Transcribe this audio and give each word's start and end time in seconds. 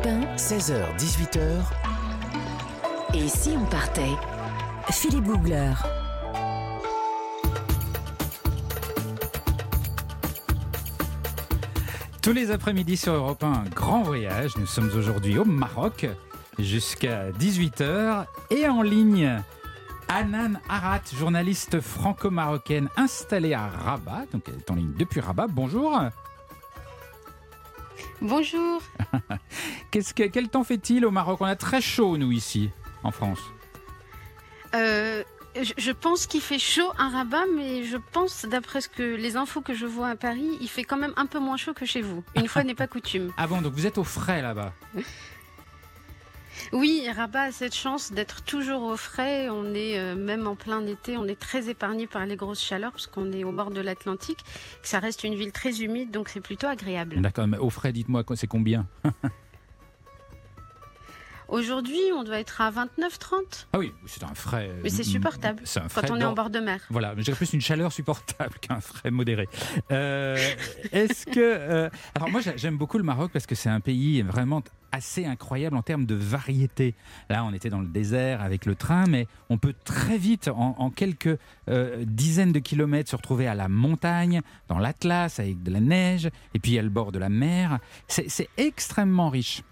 Europe 0.00 0.06
1, 0.06 0.36
16h-18h, 0.36 1.40
et 3.14 3.28
si 3.28 3.50
on 3.50 3.64
partait? 3.66 4.16
Philippe 4.90 5.24
Googler. 5.24 5.72
Tous 12.22 12.32
les 12.32 12.50
après-midi 12.50 12.96
sur 12.96 13.12
Europe 13.12 13.42
1, 13.42 13.52
un 13.52 13.64
grand 13.64 14.02
voyage. 14.02 14.56
Nous 14.56 14.66
sommes 14.66 14.90
aujourd'hui 14.96 15.38
au 15.38 15.44
Maroc 15.44 16.06
jusqu'à 16.58 17.30
18h 17.32 18.24
et 18.50 18.68
en 18.68 18.82
ligne. 18.82 19.42
Anan 20.08 20.60
Arat, 20.68 21.02
journaliste 21.14 21.80
franco-marocaine 21.80 22.88
installée 22.96 23.54
à 23.54 23.66
Rabat, 23.66 24.26
donc 24.32 24.44
elle 24.48 24.58
est 24.60 24.70
en 24.70 24.76
ligne 24.76 24.92
depuis 24.98 25.20
Rabat. 25.20 25.46
Bonjour. 25.48 26.00
Bonjour. 28.22 28.82
Qu'est-ce 29.90 30.14
que, 30.14 30.22
quel 30.24 30.48
temps 30.48 30.64
fait-il 30.64 31.04
au 31.04 31.10
Maroc? 31.10 31.40
On 31.40 31.46
a 31.46 31.56
très 31.56 31.80
chaud, 31.80 32.16
nous, 32.16 32.30
ici, 32.30 32.70
en 33.02 33.10
France. 33.10 33.40
Euh, 34.74 35.24
je, 35.60 35.72
je 35.76 35.90
pense 35.90 36.26
qu'il 36.26 36.40
fait 36.40 36.60
chaud 36.60 36.92
à 36.96 37.08
Rabat, 37.08 37.44
mais 37.56 37.82
je 37.82 37.96
pense, 38.12 38.44
d'après 38.44 38.80
ce 38.80 38.88
que 38.88 39.02
les 39.02 39.36
infos 39.36 39.60
que 39.60 39.74
je 39.74 39.86
vois 39.86 40.08
à 40.08 40.16
Paris, 40.16 40.58
il 40.60 40.68
fait 40.68 40.84
quand 40.84 40.96
même 40.96 41.12
un 41.16 41.26
peu 41.26 41.40
moins 41.40 41.56
chaud 41.56 41.74
que 41.74 41.86
chez 41.86 42.02
vous. 42.02 42.22
Une 42.36 42.46
fois 42.46 42.62
n'est 42.62 42.74
pas 42.74 42.86
coutume. 42.86 43.32
Ah 43.36 43.46
bon, 43.46 43.62
donc 43.62 43.72
vous 43.72 43.86
êtes 43.86 43.98
au 43.98 44.04
frais 44.04 44.42
là-bas? 44.42 44.72
Oui, 46.72 47.08
Rabat 47.10 47.44
a 47.44 47.52
cette 47.52 47.74
chance 47.74 48.12
d'être 48.12 48.42
toujours 48.42 48.82
au 48.82 48.96
frais. 48.96 49.48
On 49.48 49.74
est 49.74 49.98
euh, 49.98 50.14
même 50.14 50.46
en 50.46 50.54
plein 50.54 50.86
été, 50.86 51.16
on 51.16 51.26
est 51.26 51.38
très 51.38 51.68
épargné 51.68 52.06
par 52.06 52.26
les 52.26 52.36
grosses 52.36 52.62
chaleurs 52.62 52.92
parce 52.92 53.06
qu'on 53.06 53.32
est 53.32 53.42
au 53.44 53.50
bord 53.50 53.70
de 53.70 53.80
l'Atlantique. 53.80 54.44
Ça 54.82 54.98
reste 55.00 55.24
une 55.24 55.34
ville 55.34 55.52
très 55.52 55.82
humide, 55.82 56.10
donc 56.10 56.28
c'est 56.28 56.40
plutôt 56.40 56.66
agréable. 56.66 57.20
D'accord, 57.20 57.48
mais 57.48 57.58
au 57.58 57.70
frais, 57.70 57.92
dites-moi, 57.92 58.22
c'est 58.36 58.46
combien? 58.46 58.86
Aujourd'hui, 61.50 61.98
on 62.16 62.22
doit 62.24 62.38
être 62.38 62.60
à 62.60 62.70
29-30, 62.70 63.66
Ah 63.72 63.78
oui, 63.78 63.92
c'est 64.06 64.22
un 64.24 64.34
frais. 64.34 64.68
euh, 64.70 64.80
mais 64.82 64.88
c'est 64.88 65.02
supportable 65.04 65.60
C'est 65.64 65.80
un 65.80 65.82
quand 65.82 65.88
frais 65.88 66.10
on 66.10 66.16
est 66.16 66.24
en 66.24 66.32
bord 66.32 66.48
de 66.50 66.60
mer. 66.60 66.80
Voilà, 66.90 67.14
mais 67.14 67.22
dirais 67.22 67.36
plus 67.36 67.52
une 67.52 67.60
chaleur 67.60 67.92
supportable 67.92 68.54
qu'un 68.60 68.80
frais 68.80 69.10
modéré. 69.10 69.48
Euh, 69.90 70.36
Est-ce 70.92 71.26
que. 71.26 71.40
euh, 71.40 71.90
alors, 72.14 72.30
moi, 72.30 72.40
j'a- 72.40 72.56
j'aime 72.56 72.76
beaucoup 72.76 72.98
le 72.98 73.04
Maroc 73.04 73.30
parce 73.32 73.46
que 73.46 73.54
c'est 73.54 73.68
un 73.68 73.80
pays 73.80 74.22
vraiment 74.22 74.62
assez 74.92 75.24
incroyable 75.24 75.76
en 75.76 75.82
termes 75.82 76.06
de 76.06 76.14
variété. 76.16 76.94
Là, 77.28 77.44
on 77.44 77.52
était 77.52 77.68
dans 77.70 77.80
le 77.80 77.86
désert 77.88 78.42
avec 78.42 78.66
le 78.66 78.74
train, 78.74 79.04
mais 79.08 79.26
on 79.48 79.56
peut 79.58 79.74
très 79.84 80.18
vite, 80.18 80.48
en, 80.48 80.74
en 80.78 80.90
quelques 80.90 81.38
euh, 81.68 82.04
dizaines 82.06 82.52
de 82.52 82.58
kilomètres, 82.58 83.10
se 83.10 83.16
retrouver 83.16 83.46
à 83.46 83.54
la 83.54 83.68
montagne, 83.68 84.40
dans 84.68 84.78
l'Atlas, 84.78 85.38
avec 85.40 85.62
de 85.62 85.70
la 85.72 85.80
neige, 85.80 86.28
et 86.54 86.58
puis 86.58 86.78
à 86.78 86.82
le 86.82 86.88
bord 86.88 87.12
de 87.12 87.18
la 87.18 87.28
mer. 87.28 87.78
C'est 88.08 88.48
extrêmement 88.56 89.30
riche. 89.30 89.62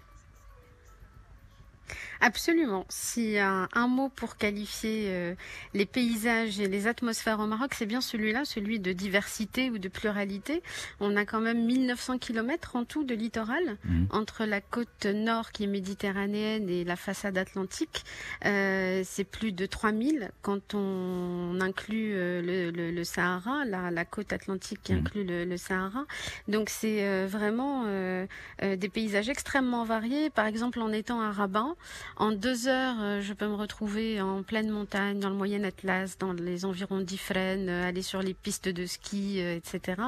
Absolument. 2.21 2.85
S'il 2.89 3.29
y 3.31 3.37
a 3.39 3.69
un 3.73 3.87
mot 3.87 4.09
pour 4.09 4.35
qualifier 4.35 5.05
euh, 5.07 5.35
les 5.73 5.85
paysages 5.85 6.59
et 6.59 6.67
les 6.67 6.85
atmosphères 6.87 7.39
au 7.39 7.47
Maroc, 7.47 7.73
c'est 7.73 7.85
bien 7.85 8.01
celui-là, 8.01 8.43
celui 8.45 8.79
de 8.79 8.91
diversité 8.91 9.69
ou 9.69 9.77
de 9.77 9.87
pluralité. 9.87 10.61
On 10.99 11.15
a 11.15 11.23
quand 11.25 11.39
même 11.39 11.65
1900 11.65 12.17
kilomètres 12.17 12.75
en 12.75 12.83
tout 12.83 13.03
de 13.03 13.15
littoral 13.15 13.77
Mhm. 13.85 14.07
entre 14.11 14.45
la 14.45 14.59
côte 14.59 15.05
nord 15.05 15.51
qui 15.51 15.63
est 15.63 15.67
méditerranéenne 15.67 16.69
et 16.69 16.83
la 16.83 16.95
façade 16.97 17.37
atlantique. 17.37 18.03
Euh, 18.45 19.01
c'est 19.05 19.23
plus 19.23 19.51
de 19.53 19.65
3000 19.65 20.31
quand 20.41 20.73
on 20.73 21.57
inclut 21.61 22.13
euh, 22.15 22.41
le, 22.41 22.71
le- 22.71 22.91
le 22.91 23.03
Sahara, 23.05 23.63
la, 23.65 23.91
la 23.91 24.05
côte 24.05 24.33
atlantique 24.33 24.79
qui 24.83 24.93
Mhm. 24.93 24.99
inclut 24.99 25.23
le, 25.23 25.45
le 25.45 25.57
Sahara. 25.57 26.05
Donc 26.47 26.69
c'est 26.69 27.07
euh, 27.07 27.27
vraiment 27.29 27.83
euh, 27.87 28.25
euh, 28.63 28.75
des 28.75 28.89
paysages 28.89 29.29
extrêmement 29.29 29.85
variés. 29.85 30.29
Par 30.29 30.45
exemple, 30.47 30.79
en 30.81 30.91
étant 30.91 31.21
à 31.21 31.31
Rabat, 31.31 31.75
en 32.19 32.31
deux 32.33 32.67
heures, 32.67 32.97
euh, 32.99 33.21
je 33.21 33.31
peux 33.33 33.47
me 33.47 33.55
retrouver 33.55 34.19
en 34.21 34.43
pleine 34.43 34.69
montagne, 34.69 35.19
dans 35.19 35.29
le 35.29 35.35
Moyen 35.35 35.63
Atlas, 35.63 36.17
dans 36.19 36.33
les 36.33 36.65
environs 36.65 36.99
d'Ifrane, 36.99 37.69
euh, 37.69 37.87
aller 37.87 38.01
sur 38.01 38.21
les 38.21 38.33
pistes 38.33 38.67
de 38.67 38.85
ski, 38.85 39.37
euh, 39.39 39.55
etc. 39.55 40.01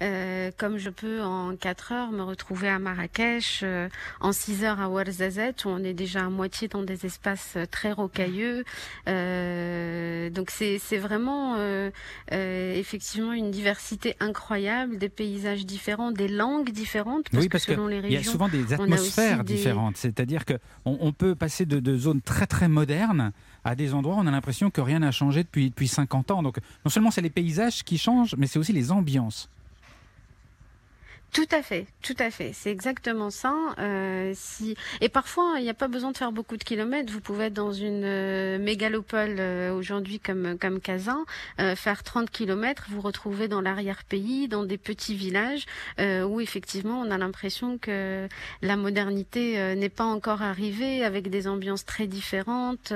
Euh, 0.00 0.50
comme 0.56 0.78
je 0.78 0.88
peux 0.88 1.20
en 1.22 1.54
quatre 1.56 1.92
heures 1.92 2.12
me 2.12 2.22
retrouver 2.22 2.68
à 2.70 2.78
Marrakech, 2.78 3.60
euh, 3.62 3.88
en 4.20 4.32
six 4.32 4.64
heures 4.64 4.80
à 4.80 4.88
Ouarzazate, 4.88 5.66
où 5.66 5.68
on 5.68 5.84
est 5.84 5.92
déjà 5.92 6.24
à 6.24 6.30
moitié 6.30 6.68
dans 6.68 6.82
des 6.82 7.04
espaces 7.04 7.58
très 7.70 7.92
rocailleux. 7.92 8.64
Euh, 9.06 10.30
donc 10.30 10.50
c'est 10.50 10.78
vraiment 10.96 11.56
effectivement 12.30 13.32
une 13.32 13.50
diversité 13.50 14.16
incroyable, 14.20 14.96
des 14.96 15.08
paysages 15.10 15.66
différents, 15.66 16.10
des 16.10 16.28
langues 16.28 16.70
différentes, 16.70 17.28
parce, 17.30 17.42
oui, 17.44 17.48
parce 17.50 17.66
que 17.66 17.74
selon 17.74 17.86
les 17.86 18.00
qu'il 18.00 18.12
y 18.12 18.16
a 18.16 18.18
régions, 18.18 18.32
souvent 18.32 18.48
des 18.48 18.72
atmosphères 18.72 19.44
des- 19.44 19.54
différentes. 19.54 19.96
C'est-à-dire 19.98 20.44
que 20.46 20.54
on, 20.86 20.96
on 21.00 21.12
peut 21.12 21.34
passer 21.34 21.49
de, 21.60 21.80
de 21.80 21.96
zones 21.96 22.20
très 22.20 22.46
très 22.46 22.68
modernes 22.68 23.32
à 23.64 23.74
des 23.74 23.94
endroits 23.94 24.16
où 24.16 24.18
on 24.18 24.26
a 24.26 24.30
l'impression 24.30 24.70
que 24.70 24.80
rien 24.80 25.00
n'a 25.00 25.10
changé 25.10 25.42
depuis, 25.42 25.70
depuis 25.70 25.88
50 25.88 26.30
ans. 26.30 26.42
Donc 26.42 26.58
non 26.84 26.90
seulement 26.90 27.10
c'est 27.10 27.20
les 27.20 27.30
paysages 27.30 27.84
qui 27.84 27.98
changent, 27.98 28.34
mais 28.38 28.46
c'est 28.46 28.58
aussi 28.58 28.72
les 28.72 28.92
ambiances. 28.92 29.48
Tout 31.32 31.46
à 31.52 31.62
fait, 31.62 31.86
tout 32.02 32.16
à 32.18 32.30
fait. 32.32 32.50
C'est 32.52 32.72
exactement 32.72 33.30
ça. 33.30 33.54
Euh, 33.78 34.32
si 34.34 34.74
et 35.00 35.08
parfois 35.08 35.54
il 35.58 35.62
n'y 35.62 35.70
a 35.70 35.74
pas 35.74 35.86
besoin 35.86 36.10
de 36.10 36.16
faire 36.16 36.32
beaucoup 36.32 36.56
de 36.56 36.64
kilomètres. 36.64 37.12
Vous 37.12 37.20
pouvez 37.20 37.44
être 37.46 37.52
dans 37.52 37.72
une 37.72 38.02
euh, 38.04 38.58
mégalopole 38.58 39.36
euh, 39.38 39.72
aujourd'hui 39.72 40.18
comme 40.18 40.58
comme 40.58 40.80
Kazan, 40.80 41.24
euh, 41.60 41.76
faire 41.76 42.02
30 42.02 42.30
kilomètres, 42.30 42.86
vous 42.88 43.00
retrouver 43.00 43.46
dans 43.46 43.60
l'arrière-pays, 43.60 44.48
dans 44.48 44.64
des 44.64 44.76
petits 44.76 45.14
villages 45.14 45.66
euh, 46.00 46.24
où 46.24 46.40
effectivement 46.40 47.00
on 47.00 47.12
a 47.12 47.18
l'impression 47.18 47.78
que 47.78 48.26
la 48.62 48.76
modernité 48.76 49.60
euh, 49.60 49.76
n'est 49.76 49.88
pas 49.88 50.04
encore 50.04 50.42
arrivée, 50.42 51.04
avec 51.04 51.30
des 51.30 51.46
ambiances 51.46 51.84
très 51.84 52.08
différentes. 52.08 52.92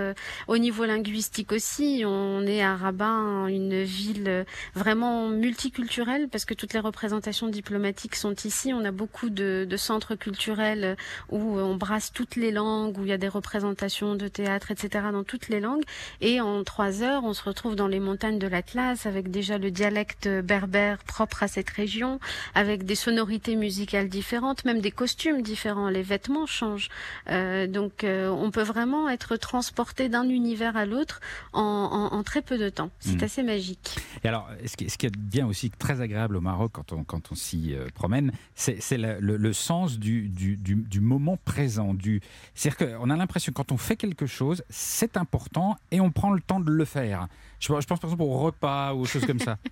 Au 0.49 0.59
niveau 0.59 0.85
linguistique 0.85 1.53
aussi, 1.53 2.03
on 2.05 2.45
est 2.47 2.63
à 2.63 2.75
Rabat, 2.75 3.47
une 3.49 3.85
ville 3.85 4.45
vraiment 4.75 5.29
multiculturelle 5.29 6.29
parce 6.29 6.45
que 6.45 6.55
toutes 6.55 6.73
les 6.75 6.81
représentations 6.81 7.49
diplomatiques 7.49 8.17
ici. 8.33 8.73
On 8.75 8.85
a 8.85 8.91
beaucoup 8.91 9.31
de, 9.31 9.67
de 9.69 9.77
centres 9.77 10.15
culturels 10.15 10.85
euh, 10.85 10.95
où 11.31 11.59
on 11.59 11.77
brasse 11.77 12.13
toutes 12.13 12.37
les 12.37 12.51
langues, 12.51 12.99
où 12.99 13.03
il 13.03 13.09
y 13.09 13.13
a 13.13 13.19
des 13.19 13.29
représentations 13.29 14.15
de 14.15 14.29
théâtre, 14.29 14.71
etc. 14.71 15.07
dans 15.13 15.25
toutes 15.25 15.49
les 15.49 15.61
langues. 15.61 15.83
Et 16.21 16.41
en 16.41 16.63
trois 16.65 17.03
heures, 17.03 17.25
on 17.25 17.35
se 17.35 17.43
retrouve 17.43 17.75
dans 17.77 17.89
les 17.89 18.01
montagnes 18.01 18.39
de 18.39 18.47
l'Atlas 18.47 19.07
avec 19.07 19.31
déjà 19.31 19.59
le 19.59 19.71
dialecte 19.71 20.29
berbère 20.29 20.99
propre 21.05 21.43
à 21.43 21.49
cette 21.49 21.71
région, 21.71 22.21
avec 22.55 22.85
des 22.85 22.95
sonorités 22.95 23.57
musicales 23.57 24.09
différentes, 24.09 24.65
même 24.65 24.81
des 24.81 24.91
costumes 24.91 25.43
différents. 25.43 25.89
Les 25.89 26.03
vêtements 26.03 26.47
changent. 26.47 26.89
Euh, 27.31 27.67
donc 27.67 28.05
euh, 28.05 28.29
on 28.29 28.51
peut 28.51 28.63
vraiment 28.63 29.09
être 29.09 29.37
transporté 29.37 30.09
d'un 30.09 30.29
univers 30.29 30.77
à 30.77 30.87
l'autre 30.87 31.21
en, 31.53 31.61
en- 31.63 32.17
en 32.17 32.23
très 32.23 32.43
peu 32.43 32.59
de 32.59 32.69
temps. 32.69 32.91
C'est 33.01 33.21
Mm. 33.21 33.25
assez 33.25 33.43
magique. 33.43 33.97
Et 34.23 34.29
alors, 34.29 34.49
ce 34.67 34.77
qui, 34.77 34.89
ce 34.89 34.97
qui 34.97 35.07
est 35.07 35.17
bien 35.17 35.47
aussi 35.47 35.71
très 35.71 36.01
agréable 36.01 36.37
au 36.37 36.41
Maroc 36.41 36.71
quand 36.75 36.93
on, 36.93 37.03
quand 37.03 37.33
on 37.33 37.35
s'y 37.35 37.75
euh, 37.75 37.87
promène, 37.95 38.14
c'est 38.55 38.81
c'est 38.81 38.99
le, 38.99 39.19
le- 39.21 39.37
le 39.37 39.53
sens 39.53 39.99
du, 39.99 40.29
du, 40.29 40.57
du- 40.57 40.75
du 40.77 41.01
moment 41.01 41.37
présent. 41.45 41.95
Du, 41.95 42.21
C'est-à-dire 42.55 42.99
qu'on 42.99 43.11
a 43.11 43.17
l'impression 43.17 43.53
que 43.53 43.57
quand 43.57 43.73
on 43.73 43.77
fait 43.79 43.97
quelque 43.97 44.27
chose, 44.27 44.63
c'est 44.71 45.17
important 45.17 45.77
et 45.91 46.01
on 46.01 46.11
prend 46.11 46.31
le 46.33 46.41
temps 46.41 46.61
de 46.61 46.71
le 46.71 46.85
faire. 46.85 47.29
Je, 47.61 47.67
je 47.69 47.71
pense 47.73 47.87
par 47.87 47.99
exemple 48.11 48.23
au 48.23 48.39
repas 48.39 48.93
ou 48.95 49.01
aux 49.01 49.07
choses 49.07 49.27
comme 49.27 49.41
ça. 49.41 49.59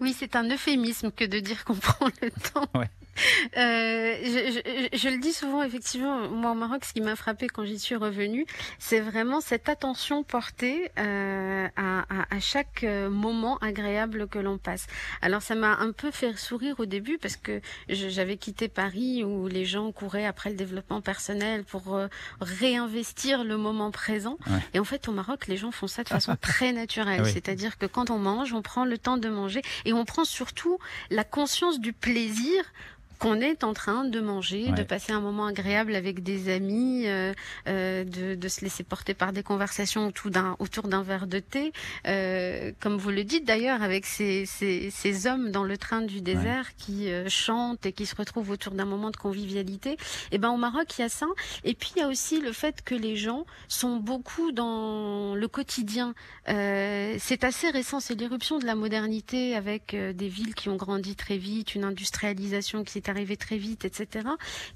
Oui, 0.00 0.14
c'est 0.16 0.36
un 0.36 0.48
euphémisme 0.48 1.10
que 1.10 1.24
de 1.24 1.40
dire 1.40 1.64
qu'on 1.64 1.74
prend 1.88 2.06
le 2.22 2.30
temps. 2.30 2.66
Ouais. 2.78 2.88
Euh, 3.56 4.16
je, 4.22 4.60
je- 4.92 4.98
je 4.98 5.08
le 5.08 5.18
dis 5.18 5.32
souvent, 5.32 5.62
effectivement, 5.62 6.28
moi 6.28 6.52
au 6.52 6.54
Maroc, 6.54 6.84
ce 6.84 6.92
qui 6.92 7.00
m'a 7.00 7.16
frappé 7.16 7.46
quand 7.48 7.64
j'y 7.64 7.78
suis 7.78 7.94
revenue, 7.96 8.46
c'est 8.78 9.00
vraiment 9.00 9.40
cette 9.40 9.68
attention 9.68 10.22
portée 10.22 10.90
euh, 10.98 11.66
à, 11.76 12.00
à- 12.00 12.34
à 12.36 12.40
chaque 12.40 12.84
euh, 12.84 13.08
moment 13.10 13.58
agréable 13.58 14.28
que 14.28 14.38
l'on 14.38 14.58
passe. 14.58 14.86
Alors 15.22 15.42
ça 15.42 15.54
m'a 15.54 15.76
un 15.76 15.92
peu 15.92 16.10
fait 16.10 16.36
sourire 16.36 16.76
au 16.78 16.86
début 16.86 17.18
parce 17.18 17.36
que 17.36 17.60
j'avais 17.88 18.36
quitté 18.36 18.68
Paris 18.68 19.24
où 19.24 19.48
les 19.48 19.64
gens 19.64 19.90
couraient 19.92 20.26
après 20.26 20.50
le 20.50 20.56
développement 20.56 21.00
personnel 21.00 21.64
pour 21.64 21.98
réinvestir 22.40 23.44
le 23.44 23.56
moment 23.56 23.90
présent. 23.90 24.38
Ouais. 24.46 24.58
Et 24.74 24.78
en 24.78 24.84
fait, 24.84 25.08
au 25.08 25.12
Maroc, 25.12 25.46
les 25.46 25.56
gens 25.56 25.70
font 25.70 25.86
ça 25.86 26.02
de 26.04 26.08
façon 26.08 26.36
très 26.40 26.72
naturelle. 26.72 27.22
Oui. 27.22 27.30
C'est-à-dire 27.32 27.78
que 27.78 27.86
quand 27.86 28.10
on 28.10 28.18
mange, 28.18 28.52
on 28.52 28.62
prend 28.62 28.84
le 28.84 28.98
temps 28.98 29.16
de 29.16 29.28
manger 29.28 29.62
et 29.84 29.92
on 29.92 30.04
prend 30.04 30.24
surtout 30.24 30.78
la 31.10 31.24
conscience 31.24 31.80
du 31.80 31.92
plaisir 31.92 32.62
qu'on 33.18 33.40
est 33.40 33.64
en 33.64 33.72
train 33.74 34.04
de 34.04 34.20
manger, 34.20 34.66
Ouais. 34.66 34.72
de 34.72 34.82
passer 34.82 35.12
un 35.12 35.20
moment 35.20 35.46
agréable 35.46 35.94
avec 35.94 36.22
des 36.22 36.48
amis, 36.52 37.04
euh, 37.06 37.32
euh, 37.68 38.04
de, 38.04 38.34
de 38.34 38.48
se 38.48 38.60
laisser 38.62 38.82
porter 38.84 39.14
par 39.14 39.32
des 39.32 39.42
conversations 39.42 40.06
autour 40.06 40.30
d'un 40.30 40.56
autour 40.58 40.88
d'un 40.88 41.02
verre 41.02 41.26
de 41.26 41.38
thé, 41.38 41.72
euh, 42.06 42.72
comme 42.80 42.96
vous 42.96 43.10
le 43.10 43.24
dites 43.24 43.44
d'ailleurs, 43.44 43.82
avec 43.82 44.06
ces, 44.06 44.46
ces, 44.46 44.90
ces 44.90 45.26
hommes 45.26 45.50
dans 45.50 45.64
le 45.64 45.76
train 45.76 46.02
du 46.02 46.20
désert 46.20 46.76
qui 46.76 47.10
euh, 47.10 47.28
chantent 47.28 47.84
et 47.86 47.92
qui 47.92 48.06
se 48.06 48.14
retrouvent 48.16 48.50
autour 48.50 48.72
d'un 48.72 48.84
moment 48.84 49.10
de 49.10 49.16
convivialité. 49.16 49.96
Et 50.32 50.38
ben 50.38 50.50
au 50.50 50.56
Maroc 50.56 50.86
il 50.98 51.02
y 51.02 51.04
a 51.04 51.08
ça, 51.08 51.26
et 51.64 51.74
puis 51.74 51.92
il 51.96 52.00
y 52.00 52.02
a 52.02 52.08
aussi 52.08 52.40
le 52.40 52.52
fait 52.52 52.82
que 52.84 52.94
les 52.94 53.16
gens 53.16 53.44
sont 53.68 53.96
beaucoup 53.96 54.52
dans 54.52 55.34
le 55.34 55.48
quotidien. 55.48 56.14
Euh, 56.48 57.16
c'est 57.18 57.44
assez 57.44 57.70
récent, 57.70 58.00
c'est 58.00 58.14
l'éruption 58.18 58.58
de 58.58 58.66
la 58.66 58.74
modernité 58.74 59.54
avec 59.56 59.94
euh, 59.94 60.12
des 60.12 60.28
villes 60.28 60.54
qui 60.54 60.68
ont 60.68 60.76
grandi 60.76 61.14
très 61.16 61.36
vite, 61.38 61.74
une 61.74 61.84
industrialisation 61.84 62.84
qui 62.84 62.92
s'est 62.92 63.05
est 63.06 63.10
arrivé 63.10 63.36
très 63.36 63.56
vite, 63.56 63.84
etc., 63.84 64.26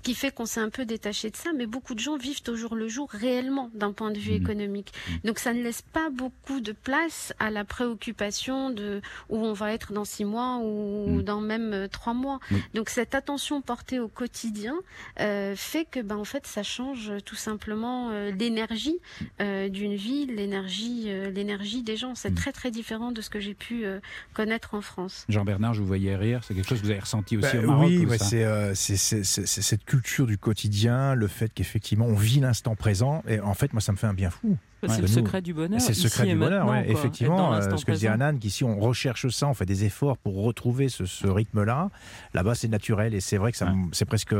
qui 0.03 0.15
fait 0.15 0.31
qu'on 0.31 0.47
s'est 0.47 0.61
un 0.61 0.71
peu 0.71 0.85
détaché 0.85 1.31
de 1.31 1.37
ça. 1.37 1.51
Mais 1.57 1.67
beaucoup 1.67 1.95
de 1.95 2.01
gens 2.01 2.17
vivent 2.17 2.41
au 2.49 2.55
jour 2.57 2.75
le 2.75 2.89
jour 2.89 3.09
réellement 3.11 3.71
d'un 3.75 3.93
point 3.93 4.11
de 4.11 4.19
vue 4.19 4.33
Mhm. 4.33 4.43
économique. 4.43 4.93
Donc 5.25 5.39
ça 5.39 5.53
ne 5.53 5.63
laisse 5.63 5.83
pas 5.83 6.11
beaucoup 6.11 6.61
de 6.61 6.73
place 6.73 7.33
à 7.39 7.51
la 7.51 7.65
préoccupation 7.65 8.71
de 8.71 9.01
où 9.29 9.39
on 9.39 9.53
va 9.53 9.73
être 9.73 9.93
dans 9.93 10.05
six 10.05 10.25
mois 10.25 10.59
ou 10.63 11.17
Mhm. 11.17 11.23
dans 11.23 11.41
même 11.41 11.73
euh, 11.73 11.89
trois 11.89 12.15
mois. 12.15 12.39
Donc 12.75 12.89
cette 12.89 13.15
attention 13.15 13.61
portée 13.61 13.99
au 13.99 14.09
quotidien 14.09 14.75
euh, 15.21 15.55
fait 15.57 15.85
que 15.85 16.01
ben 16.01 16.17
en 16.17 16.25
fait 16.25 16.47
ça 16.47 16.63
change 16.63 17.13
tout 17.25 17.35
simplement 17.37 18.11
euh, 18.11 18.31
l'énergie 18.31 18.99
euh, 19.41 19.69
d'une 19.69 19.95
ville, 19.95 20.35
l'énergie 20.35 21.05
euh, 21.07 21.31
l'énergie 21.31 21.83
des 21.83 21.97
gens. 21.97 22.15
C'est 22.15 22.35
très 22.35 22.53
très 22.53 22.71
différent 22.71 23.13
de 23.13 23.21
ce 23.21 23.31
que 23.31 23.41
j'ai 23.41 23.55
pu 23.55 23.85
euh, 23.85 24.01
connaître 24.35 24.75
en 24.75 24.81
France. 24.81 25.25
Jean-Bernard, 25.29 25.75
je 25.75 25.81
vous 25.81 25.87
voyais 25.87 26.17
rire. 26.17 26.41
C'est 26.45 26.55
quelque 26.55 26.69
chose 26.69 26.81
que 26.81 26.85
vous 26.85 26.91
avez 26.91 27.01
ressenti 27.01 27.37
aussi 27.37 27.57
Bah, 27.57 27.63
au 27.63 27.67
Maroc 27.67 27.89
oui, 27.89 28.07
ouais, 28.07 28.19
c'est 28.25 28.45
euh, 28.45 28.75
cette 28.75 29.85
culture 29.85 30.27
du 30.27 30.39
quotidien, 30.39 31.15
le 31.15 31.27
fait 31.27 31.53
qu'effectivement 31.53 32.07
on 32.07 32.15
vit 32.15 32.41
l'instant 32.41 32.75
présent. 32.77 33.23
Et 33.29 33.41
en 33.41 33.55
fait, 33.55 33.73
moi, 33.73 33.81
ça 33.81 33.93
me 33.93 33.97
fait 33.97 34.07
un 34.07 34.15
bien 34.15 34.31
fou. 34.31 34.57
C'est 34.89 35.01
le 35.01 35.07
secret 35.07 35.43
du 35.43 35.53
bonheur. 35.55 35.81
C'est 35.81 35.89
le 35.91 35.95
secret 35.95 36.29
et 36.29 36.33
du 36.33 36.39
bonheur, 36.39 36.69
ouais. 36.69 36.91
effectivement. 36.91 37.53
euh, 37.55 37.77
ce 37.77 37.85
que 37.85 37.93
disait. 37.93 38.09
Anan, 38.09 38.39
qu'ici 38.39 38.65
on 38.65 38.79
recherche 38.79 39.29
ça, 39.29 39.47
on 39.49 39.55
fait 39.55 39.67
des 39.67 39.85
efforts 39.85 40.17
pour 40.19 40.43
retrouver 40.43 40.89
ce, 40.89 41.05
ce 41.07 41.27
rythme-là. 41.27 41.91
Là-bas, 42.35 42.55
c'est 42.55 42.69
naturel 42.69 43.15
et 43.15 43.21
c'est 43.21 43.37
vrai 43.37 43.53
que 43.53 43.59
ça, 43.59 43.67
Ouais. 43.67 43.75
me- 43.75 43.89
c'est 43.93 44.05
presque, 44.05 44.35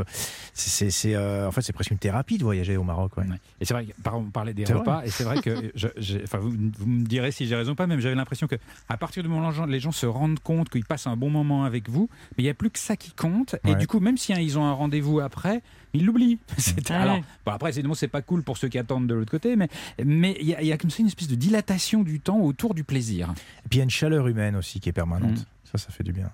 c'est, 0.53 1.15
euh, 1.15 1.47
en 1.47 1.51
fait, 1.51 1.61
c'est 1.61 1.73
presque 1.73 1.91
une 1.91 1.97
thérapie 1.97 2.37
de 2.37 2.43
voyager 2.43 2.77
au 2.77 2.83
Maroc. 2.83 3.15
ouais. 3.17 3.23
Ouais. 3.27 3.35
Et 3.59 3.65
c'est 3.65 3.73
vrai, 3.73 3.85
que, 3.85 3.91
par- 4.01 4.17
on 4.17 4.23
parlait 4.25 4.53
des 4.53 4.65
repas, 4.65 5.03
et 5.05 5.09
c'est 5.09 5.23
vrai 5.23 5.41
que, 5.41 5.49
je- 5.75 5.87
j'ai- 5.97 6.21
enfin, 6.23 6.39
vous, 6.39 6.51
vous 6.77 6.85
me 6.87 7.05
direz 7.05 7.31
si 7.31 7.45
j'ai 7.47 7.55
raison 7.55 7.71
ou 7.73 7.75
pas, 7.75 7.87
même 7.87 7.99
j'avais 7.99 8.15
l'impression 8.15 8.47
que 8.47 8.55
à 8.89 8.97
partir 8.97 9.23
du 9.23 9.29
moment 9.29 9.49
où 9.49 9.65
les 9.67 9.79
gens 9.79 9.91
se 9.91 10.05
rendent 10.05 10.39
compte 10.39 10.69
qu'ils 10.69 10.85
passent 10.85 11.07
un 11.07 11.15
bon 11.17 11.29
moment 11.29 11.63
avec 11.65 11.89
vous, 11.89 12.09
mais 12.37 12.43
il 12.43 12.45
n'y 12.45 12.49
a 12.49 12.53
plus 12.53 12.69
que 12.69 12.79
ça 12.79 12.95
qui 12.95 13.11
compte, 13.11 13.55
et 13.65 13.69
Ouais. 13.71 13.75
du 13.75 13.87
coup, 13.87 13.99
même 13.99 14.17
si 14.17 14.33
hein, 14.33 14.39
ils 14.39 14.57
ont 14.57 14.65
un 14.65 14.73
rendez-vous 14.73 15.19
après, 15.19 15.61
ils 15.93 16.05
l'oublient. 16.05 16.39
C'est- 16.57 16.89
Ouais. 16.89 16.95
Alors, 16.95 17.19
bon, 17.45 17.51
après, 17.51 17.69
évidemment, 17.69 17.93
c'est 17.93 18.07
pas 18.07 18.21
cool 18.21 18.43
pour 18.43 18.57
ceux 18.57 18.67
qui 18.69 18.77
attendent 18.77 19.07
de 19.07 19.13
l'autre 19.13 19.31
côté, 19.31 19.55
mais 19.55 19.67
mais 20.03 20.35
il 20.39 20.47
y, 20.47 20.55
a- 20.55 20.61
il 20.61 20.67
y 20.67 20.71
a 20.71 20.77
comme 20.77 20.89
ça 20.89 21.01
une 21.01 21.07
espèce 21.07 21.27
de 21.27 21.35
dilatation 21.35 22.01
du 22.03 22.19
temps 22.19 22.39
autour 22.39 22.73
du 22.73 22.83
plaisir. 22.83 23.33
Et 23.65 23.69
puis 23.69 23.77
il 23.77 23.79
y 23.79 23.81
a 23.81 23.83
une 23.83 23.89
chaleur 23.89 24.27
humaine 24.27 24.55
aussi 24.55 24.79
qui 24.79 24.89
est 24.89 24.93
permanente. 24.93 25.31
Mm. 25.39 25.45
Ça, 25.71 25.77
ça 25.77 25.89
fait 25.89 26.03
du 26.03 26.11
bien. 26.11 26.29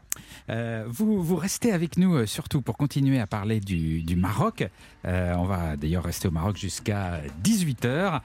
Euh, 0.50 0.86
vous, 0.88 1.21
vous 1.21 1.36
restez 1.36 1.71
avec 1.71 1.98
nous 1.98 2.15
euh, 2.15 2.25
surtout 2.25 2.62
pour 2.63 2.75
continuer 2.75 3.19
à 3.19 3.27
parler 3.27 3.59
du, 3.59 4.01
du 4.01 4.15
Maroc. 4.15 4.68
Euh, 5.06 5.36
on 5.36 5.44
va 5.45 5.75
d'ailleurs 5.77 6.04
rester 6.06 6.27
au 6.27 6.31
Maroc 6.31 6.57
jusqu'à 6.57 7.21
18h. 7.44 8.21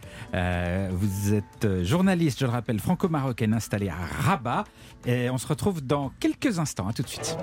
vous 0.90 1.34
êtes 1.34 1.82
journaliste, 1.84 2.40
je 2.40 2.46
le 2.46 2.50
rappelle, 2.52 2.78
franco-marocaine 2.80 3.52
installée 3.52 3.90
à 3.90 3.96
Rabat. 4.22 4.64
Et 5.04 5.28
on 5.28 5.36
se 5.36 5.46
retrouve 5.46 5.82
dans 5.82 6.10
quelques 6.18 6.58
instants. 6.58 6.88
À 6.88 6.94
tout 6.94 7.02
de 7.02 7.08
suite. 7.08 7.36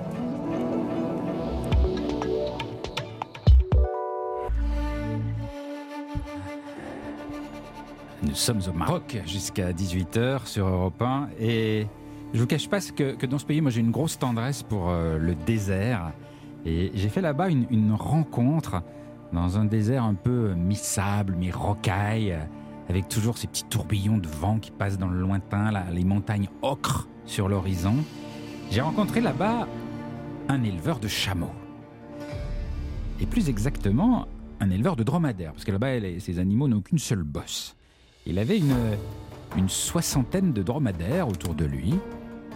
Nous 8.30 8.36
sommes 8.36 8.60
au 8.68 8.72
Maroc 8.72 9.20
jusqu'à 9.26 9.72
18h 9.72 10.46
sur 10.46 10.68
Europe 10.68 11.02
1 11.02 11.30
et 11.40 11.88
je 12.32 12.38
vous 12.38 12.46
cache 12.46 12.68
pas 12.68 12.78
que, 12.80 13.26
dans 13.26 13.38
ce 13.38 13.44
pays, 13.44 13.60
moi 13.60 13.72
j'ai 13.72 13.80
une 13.80 13.90
grosse 13.90 14.20
tendresse 14.20 14.62
pour 14.62 14.88
euh, 14.88 15.18
le 15.18 15.34
désert 15.34 16.12
et 16.64 16.92
j'ai 16.94 17.08
fait 17.08 17.22
là-bas 17.22 17.48
une, 17.48 17.92
rencontre 17.92 18.84
dans 19.32 19.58
un 19.58 19.64
désert 19.64 20.04
un 20.04 20.14
peu 20.14 20.54
mi-sable, 20.54 21.34
mi-rocaille, 21.34 22.38
avec 22.88 23.08
toujours 23.08 23.36
ces 23.36 23.48
petits 23.48 23.64
tourbillons 23.64 24.18
de 24.18 24.28
vent 24.28 24.60
qui 24.60 24.70
passent 24.70 24.98
dans 24.98 25.08
le 25.08 25.18
lointain, 25.18 25.72
là, 25.72 25.86
les 25.90 26.04
montagnes 26.04 26.48
ocre 26.62 27.08
sur 27.26 27.48
l'horizon. 27.48 27.96
J'ai 28.70 28.80
rencontré 28.80 29.20
là-bas 29.20 29.66
un 30.48 30.62
éleveur 30.62 31.00
de 31.00 31.08
chameaux. 31.08 31.54
Et 33.20 33.26
plus 33.26 33.48
exactement, 33.48 34.28
un 34.60 34.70
éleveur 34.70 34.94
de 34.94 35.02
dromadaires, 35.02 35.50
parce 35.50 35.64
que 35.64 35.72
là-bas, 35.72 36.20
ces 36.20 36.38
animaux 36.38 36.68
n'ont 36.68 36.80
qu'une 36.80 37.00
seule 37.00 37.24
bosse. 37.24 37.74
Il 38.26 38.38
avait 38.38 38.58
une, 38.58 38.76
une 39.56 39.68
soixantaine 39.68 40.52
de 40.52 40.62
dromadaires 40.62 41.28
autour 41.28 41.54
de 41.54 41.64
lui, 41.64 41.94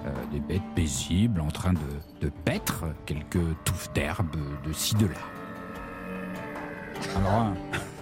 euh, 0.06 0.10
des 0.32 0.40
bêtes 0.40 0.62
paisibles 0.74 1.40
en 1.40 1.48
train 1.50 1.72
de, 1.72 1.78
de 2.20 2.30
paître 2.44 2.84
quelques 3.06 3.40
touffes 3.64 3.92
d'herbe 3.94 4.36
de 4.66 4.72
ci, 4.72 4.94
de 4.96 5.06
là. 5.06 5.12
Alors, 7.16 7.32
hein, 7.32 7.54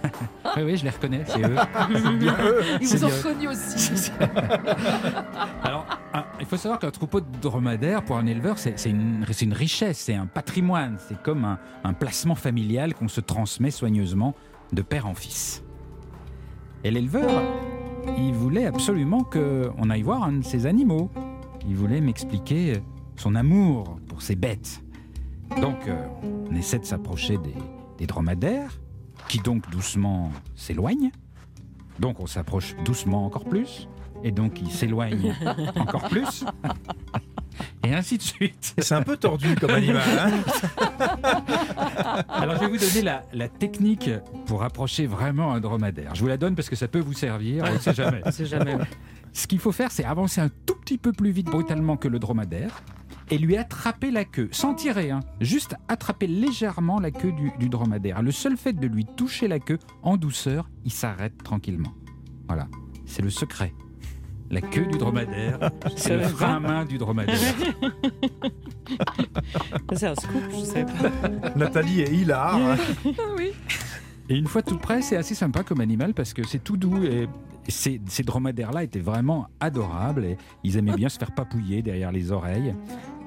oui, 0.56 0.62
oui, 0.64 0.76
je 0.76 0.84
les 0.84 0.90
reconnais, 0.90 1.24
c'est 1.26 1.40
eux. 1.42 1.56
C'est 1.94 2.18
bien 2.18 2.36
eux. 2.42 2.62
Ils 2.80 2.86
vous 2.88 3.04
ont 3.04 3.08
reconnu 3.08 3.48
aussi. 3.48 4.10
Alors, 5.62 5.86
un- 6.12 6.24
il 6.40 6.46
faut 6.46 6.56
savoir 6.56 6.78
qu'un 6.78 6.90
troupeau 6.90 7.20
de 7.20 7.26
dromadaires, 7.40 8.02
pour 8.04 8.16
un 8.18 8.26
éleveur, 8.26 8.58
c'est 8.58 8.74
une, 8.90 9.24
une 9.40 9.52
richesse, 9.52 9.98
c'est 9.98 10.14
un 10.14 10.26
patrimoine, 10.26 10.96
c'est 11.08 11.20
comme 11.22 11.44
un, 11.44 11.58
un 11.84 11.92
placement 11.94 12.34
familial 12.34 12.94
qu'on 12.94 13.08
se 13.08 13.20
transmet 13.20 13.70
soigneusement 13.70 14.34
de 14.72 14.82
père 14.82 15.06
en 15.06 15.14
fils. 15.14 15.62
Et 16.84 16.90
l'éleveur, 16.90 17.42
il 18.18 18.32
voulait 18.32 18.66
absolument 18.66 19.22
qu'on 19.22 19.90
aille 19.90 20.02
voir 20.02 20.24
un 20.24 20.32
de 20.32 20.44
ces 20.44 20.66
animaux. 20.66 21.10
Il 21.66 21.76
voulait 21.76 22.00
m'expliquer 22.00 22.82
son 23.16 23.34
amour 23.34 23.98
pour 24.08 24.22
ses 24.22 24.34
bêtes. 24.34 24.82
Donc, 25.60 25.86
euh, 25.86 26.06
on 26.50 26.54
essaie 26.54 26.78
de 26.78 26.84
s'approcher 26.84 27.38
des, 27.38 27.54
des 27.98 28.06
dromadaires, 28.06 28.80
qui 29.28 29.38
donc 29.38 29.70
doucement 29.70 30.30
s'éloignent. 30.56 31.12
Donc, 32.00 32.20
on 32.20 32.26
s'approche 32.26 32.74
doucement 32.84 33.26
encore 33.26 33.44
plus. 33.44 33.88
Et 34.24 34.32
donc, 34.32 34.60
ils 34.60 34.70
s'éloignent 34.70 35.34
encore 35.76 36.08
plus. 36.08 36.44
Et 37.84 37.92
ainsi 37.94 38.16
de 38.18 38.22
suite. 38.22 38.74
C'est 38.78 38.94
un 38.94 39.02
peu 39.02 39.16
tordu 39.16 39.54
comme 39.56 39.70
animal. 39.70 40.02
hein. 40.18 41.42
Alors, 42.28 42.54
je 42.56 42.60
vais 42.60 42.68
vous 42.68 42.76
donner 42.78 43.02
la, 43.02 43.24
la 43.32 43.48
technique 43.48 44.10
pour 44.46 44.62
approcher 44.62 45.06
vraiment 45.06 45.52
un 45.52 45.60
dromadaire. 45.60 46.14
Je 46.14 46.20
vous 46.20 46.28
la 46.28 46.36
donne 46.36 46.54
parce 46.54 46.68
que 46.70 46.76
ça 46.76 46.88
peut 46.88 47.00
vous 47.00 47.12
servir, 47.12 47.64
on 47.68 47.74
ne 47.74 47.78
sait 47.78 47.94
jamais. 47.94 48.20
On 48.24 48.30
sait 48.30 48.46
jamais. 48.46 48.76
Ce 49.32 49.46
qu'il 49.46 49.58
faut 49.58 49.72
faire, 49.72 49.90
c'est 49.90 50.04
avancer 50.04 50.40
un 50.40 50.48
tout 50.66 50.74
petit 50.76 50.98
peu 50.98 51.12
plus 51.12 51.30
vite 51.30 51.46
brutalement 51.46 51.96
que 51.96 52.06
le 52.08 52.18
dromadaire 52.18 52.82
et 53.30 53.38
lui 53.38 53.56
attraper 53.56 54.10
la 54.10 54.24
queue, 54.26 54.48
sans 54.52 54.74
tirer, 54.74 55.10
hein, 55.10 55.20
juste 55.40 55.74
attraper 55.88 56.26
légèrement 56.26 57.00
la 57.00 57.10
queue 57.10 57.32
du, 57.32 57.50
du 57.58 57.68
dromadaire. 57.70 58.20
Le 58.20 58.30
seul 58.30 58.56
fait 58.58 58.74
de 58.74 58.86
lui 58.86 59.06
toucher 59.06 59.48
la 59.48 59.58
queue 59.58 59.78
en 60.02 60.16
douceur, 60.18 60.68
il 60.84 60.92
s'arrête 60.92 61.42
tranquillement. 61.42 61.94
Voilà, 62.46 62.68
c'est 63.06 63.22
le 63.22 63.30
secret. 63.30 63.72
La 64.52 64.60
queue 64.60 64.84
du 64.84 64.98
dromadaire, 64.98 65.70
c'est 65.96 66.18
le 66.18 66.24
frein 66.24 66.46
pas. 66.46 66.54
à 66.56 66.60
main 66.60 66.84
du 66.84 66.98
dromadaire. 66.98 67.34
C'est 69.94 70.06
un 70.06 70.14
scoop, 70.14 70.42
je 70.50 70.64
sais 70.64 70.84
pas. 70.84 71.50
Nathalie 71.56 72.00
est 72.02 72.12
hilar. 72.12 72.56
hein. 72.56 72.76
Et 74.28 74.36
une 74.36 74.46
fois 74.46 74.60
tout 74.62 74.76
près, 74.78 75.00
c'est 75.02 75.16
assez 75.16 75.34
sympa 75.34 75.62
comme 75.62 75.80
animal 75.80 76.12
parce 76.14 76.32
que 76.34 76.46
c'est 76.46 76.62
tout 76.62 76.76
doux 76.76 77.02
et 77.04 77.28
ces, 77.68 78.00
ces 78.06 78.22
dromadaires-là 78.22 78.82
étaient 78.84 78.98
vraiment 79.00 79.46
adorables 79.60 80.24
et 80.24 80.36
ils 80.64 80.76
aimaient 80.76 80.96
bien 80.96 81.08
se 81.08 81.18
faire 81.18 81.32
papouiller 81.32 81.82
derrière 81.82 82.10
les 82.12 82.32
oreilles. 82.32 82.74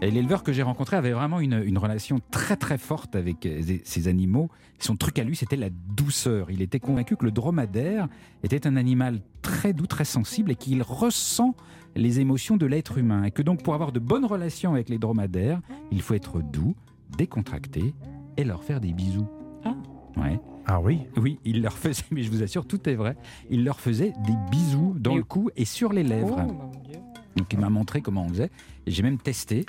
Et 0.02 0.12
l'éleveur 0.12 0.44
que 0.44 0.52
j'ai 0.52 0.62
rencontré 0.62 0.98
avait 0.98 1.14
vraiment 1.14 1.40
une, 1.40 1.64
une 1.66 1.78
relation 1.78 2.20
très 2.32 2.58
très 2.58 2.78
forte 2.78 3.16
avec 3.16 3.46
euh, 3.46 3.62
ces- 3.62 3.82
ces 3.86 4.08
animaux. 4.10 4.50
Son 4.78 4.98
truc 4.98 5.18
à 5.20 5.24
lui, 5.24 5.38
c'était 5.38 5.56
la 5.56 5.70
douceur. 5.70 6.52
Il 6.52 6.62
était 6.62 6.82
convaincu 6.82 7.16
que 7.16 7.24
le 7.24 7.32
dromadaire 7.32 8.10
était 8.44 8.68
un 8.68 8.76
animal 8.76 9.22
très 9.42 9.72
doux, 9.72 9.88
très 9.88 10.04
sensible 10.06 10.52
et 10.52 10.56
qu'il 10.56 10.82
ressent 10.84 11.56
les 11.96 12.20
émotions 12.20 12.58
de 12.58 12.66
l'être 12.66 12.98
humain. 12.98 13.24
Et 13.24 13.32
que 13.32 13.42
donc 13.42 13.64
pour 13.64 13.74
avoir 13.74 13.94
de 13.94 14.00
bonnes 14.00 14.26
relations 14.26 14.74
avec 14.74 14.90
les 14.90 14.98
dromadaires, 14.98 15.62
il 15.92 16.02
faut 16.02 16.14
être 16.14 16.42
doux, 16.42 16.76
décontracté 17.18 17.94
et 18.36 18.44
leur 18.44 18.66
faire 18.66 18.82
des 18.82 18.92
bisous. 18.92 19.28
Ah. 19.64 19.76
Ouais. 20.18 20.40
Ah 20.68 20.80
oui. 20.82 21.02
Oui, 21.18 21.40
il 21.46 21.62
leur 21.62 21.78
faisait, 21.78 22.04
mais 22.12 22.24
je 22.24 22.32
vous 22.32 22.42
assure, 22.44 22.66
tout 22.66 22.90
est 22.90 22.96
vrai. 22.96 23.16
Il 23.50 23.64
leur 23.64 23.80
faisait 23.80 24.14
des 24.26 24.34
bisous 24.52 24.96
dans 24.98 25.14
Et- 25.14 25.18
le 25.18 25.24
cou 25.24 25.50
et 25.56 25.66
sur 25.66 25.94
les 25.94 26.04
Oh, 26.04 26.10
lèvres. 26.10 26.48
Dieu. 26.86 27.00
Donc 27.36 27.52
il 27.54 27.60
m'a 27.60 27.70
montré 27.70 28.02
comment 28.02 28.24
on 28.26 28.30
faisait. 28.30 28.50
Et 28.88 28.92
j'ai 28.92 29.04
même 29.04 29.18
testé. 29.20 29.66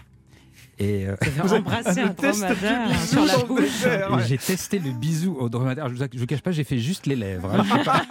Et 0.79 1.07
euh, 1.07 1.17
Ça 1.23 1.27
fait 1.49 1.57
embrasser 1.59 2.01
un 2.01 2.09
dromadaire 2.11 3.01
sur 3.01 3.25
la 3.25 3.39
bouche. 3.39 3.85
ouais. 3.85 4.25
j'ai 4.27 4.39
testé 4.39 4.79
le 4.79 4.93
bisou 4.93 5.35
au 5.39 5.49
dromadaire. 5.49 5.89
Je 5.89 5.95
vous, 5.95 6.05
je 6.13 6.19
vous 6.19 6.27
cache 6.27 6.43
pas, 6.43 6.51
j'ai 6.51 6.65
fait 6.65 6.79
juste 6.79 7.07
les 7.07 7.17
lèvres. 7.17 7.51
hein. 7.55 7.65
Je 7.69 7.77
sais 7.79 7.85
pas. 7.85 8.03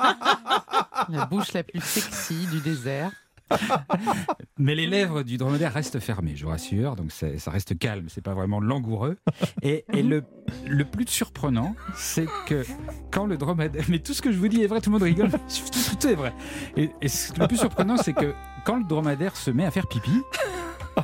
La 1.10 1.26
bouche 1.28 1.54
la 1.54 1.64
plus 1.64 1.82
sexy 1.84 2.48
du 2.52 2.60
désert. 2.60 3.12
Mais 4.58 4.74
les 4.76 4.88
lèvres 4.88 5.24
du 5.24 5.38
dromadaire 5.38 5.74
restent 5.74 6.00
fermées, 6.00 6.34
je 6.36 6.44
vous 6.46 6.52
rassure. 6.52 6.96
Donc 6.96 7.12
ça 7.12 7.52
reste 7.52 7.78
calme, 7.78 8.06
c'est 8.10 8.24
pas 8.24 8.34
vraiment 8.34 8.60
langoureux. 8.60 9.18
Et, 9.62 9.86
et 9.94 10.02
le, 10.04 10.24
le 10.68 10.86
plus 10.86 11.08
surprenant, 11.08 11.76
c'est 11.96 12.28
que 12.48 12.66
quand 13.12 13.26
le 13.26 13.38
dromadaire. 13.38 13.86
Mais 13.90 14.00
tout 14.00 14.14
ce 14.14 14.22
que 14.22 14.32
je 14.32 14.38
vous 14.38 14.48
dis 14.48 14.64
est 14.64 14.68
vrai, 14.68 14.82
tout 14.82 14.90
le 14.90 14.94
monde 14.94 15.04
rigole. 15.04 15.30
Tout, 15.32 15.38
tout 15.98 16.08
est 16.08 16.16
vrai. 16.16 16.34
Et, 16.78 16.90
le 17.38 17.48
plus 17.48 17.58
surprenant, 17.58 17.98
c'est 17.98 18.14
que 18.14 18.34
quand 18.66 18.78
le 18.78 18.84
dromadaire 18.86 19.36
se 19.36 19.52
met 19.52 19.66
à 19.66 19.72
faire 19.72 19.88
pipi, 19.88 20.22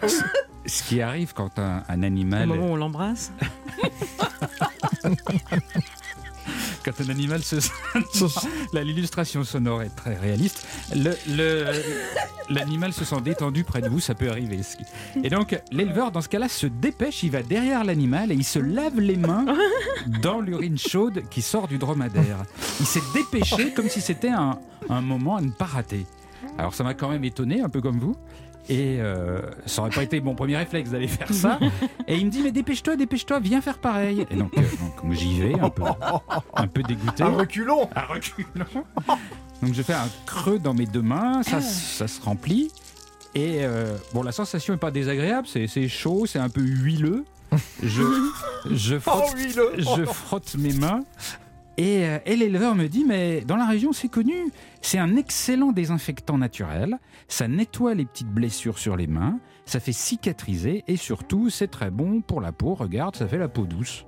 ce- 0.08 0.84
qui 0.84 1.02
arrive 1.02 1.34
quand 1.34 1.60
un, 1.60 1.84
un 1.88 2.02
Au 2.02 2.06
animal. 2.06 2.48
moment 2.48 2.68
où 2.68 2.72
on 2.72 2.76
l'embrasse. 2.76 3.32
quand 6.84 7.00
un 7.06 7.10
animal 7.10 7.42
se 7.44 7.56
Là, 8.74 8.84
l'illustration 8.84 9.44
sonore 9.44 9.84
est 9.84 9.96
très 9.96 10.16
réaliste. 10.16 10.66
Le- 10.96 11.16
le- 11.30 11.66
L'animal 12.50 12.92
se 12.92 13.06
sent 13.06 13.22
détendu 13.24 13.64
près 13.64 13.82
de 13.82 13.88
vous, 13.88 14.00
ça 14.02 14.14
peut 14.14 14.30
arriver. 14.30 14.60
Et 15.24 15.30
donc, 15.30 15.58
l'éleveur, 15.72 16.12
dans 16.12 16.20
ce 16.22 16.28
cas-là, 16.28 16.50
se 16.50 16.68
dépêche, 16.68 17.24
il 17.24 17.32
va 17.32 17.44
derrière 17.44 17.84
l'animal 17.86 18.32
et 18.32 18.36
il 18.36 18.44
se 18.44 18.60
lave 18.60 19.00
les 19.00 19.16
mains 19.16 19.46
dans 20.22 20.42
l'urine 20.42 20.78
chaude 20.78 21.24
qui 21.30 21.42
sort 21.42 21.68
du 21.70 21.78
dromadaire. 21.78 22.44
Il 22.82 22.86
s'est 22.86 23.02
dépêché 23.14 23.72
comme 23.74 23.88
si 23.88 24.02
c'était 24.02 24.30
un, 24.30 24.60
un 24.90 25.02
moment 25.02 25.38
à 25.38 25.42
ne 25.42 25.52
pas 25.52 25.66
rater. 25.66 26.06
Alors, 26.58 26.74
ça 26.74 26.84
m'a 26.84 26.94
quand 26.94 27.08
même 27.10 27.24
étonné, 27.24 27.62
un 27.62 27.70
peu 27.70 27.80
comme 27.82 28.00
vous. 28.00 28.16
Et 28.70 28.98
euh, 29.00 29.42
ça 29.66 29.82
aurait 29.82 29.92
pas 29.92 30.04
été 30.04 30.22
mon 30.22 30.36
premier 30.36 30.58
réflexe 30.58 30.92
d'aller 30.92 31.08
faire 31.08 31.34
ça. 31.34 31.60
Et 32.08 32.16
il 32.18 32.26
me 32.26 32.32
dit, 32.32 32.42
mais 32.42 32.52
dépêche-toi, 32.52 32.96
dépêche-toi, 32.96 33.40
viens 33.40 33.62
faire 33.62 33.80
pareil. 33.80 34.26
Et 34.30 34.36
donc, 34.36 34.58
euh, 34.58 34.62
donc, 34.62 35.14
j'y 35.14 35.40
vais, 35.42 35.60
un 35.60 35.70
peu, 35.70 35.84
un 36.56 36.68
peu 36.68 36.84
dégoûté. 36.84 37.24
Un 37.24 37.30
reculon 37.30 37.90
À 37.96 38.06
reculons. 38.06 38.86
Donc 39.62 39.74
je 39.74 39.82
fais 39.84 39.94
un 39.94 40.08
creux 40.26 40.58
dans 40.58 40.74
mes 40.74 40.86
deux 40.88 41.02
mains, 41.04 41.44
ça, 41.44 41.62
ça 41.62 42.08
se 42.08 42.22
remplit. 42.22 42.72
Et 43.36 43.60
euh, 43.62 43.96
bon, 44.14 44.24
la 44.24 44.32
sensation 44.32 44.74
est 44.74 44.78
pas 44.78 44.92
désagréable, 44.92 45.48
c'est 45.48 45.88
chaud, 45.88 46.26
c'est 46.26 46.40
un 46.40 46.50
peu 46.50 46.62
huileux. 46.62 47.26
Je, 47.84 48.04
je, 48.72 48.96
Oh 48.96 49.00
frotte, 49.00 49.34
oui, 49.36 49.54
le... 49.56 49.74
je 49.78 50.06
frotte 50.06 50.56
mes 50.56 50.74
mains. 50.74 51.02
Et, 51.82 52.06
euh, 52.06 52.20
et 52.28 52.36
l'éleveur 52.36 52.76
me 52.76 52.86
dit, 52.86 53.06
mais 53.08 53.42
dans 53.42 53.56
la 53.56 53.66
région, 53.66 53.92
c'est 53.92 54.08
connu, 54.08 54.36
c'est 54.82 55.00
un 55.00 55.16
excellent 55.16 55.72
désinfectant 55.72 56.38
naturel, 56.38 57.00
ça 57.28 57.48
nettoie 57.48 57.96
les 57.96 58.06
petites 58.06 58.30
blessures 58.30 58.78
sur 58.78 58.96
les 58.96 59.08
mains, 59.08 59.40
ça 59.66 59.80
fait 59.80 59.92
cicatriser 59.92 60.84
et 60.88 60.96
surtout, 60.96 61.50
c'est 61.50 61.70
très 61.70 61.90
bon 61.90 62.22
pour 62.22 62.40
la 62.40 62.52
peau, 62.52 62.76
regarde, 62.76 63.16
ça 63.16 63.28
fait 63.28 63.40
la 63.40 63.48
peau 63.48 63.66
douce. 63.66 64.06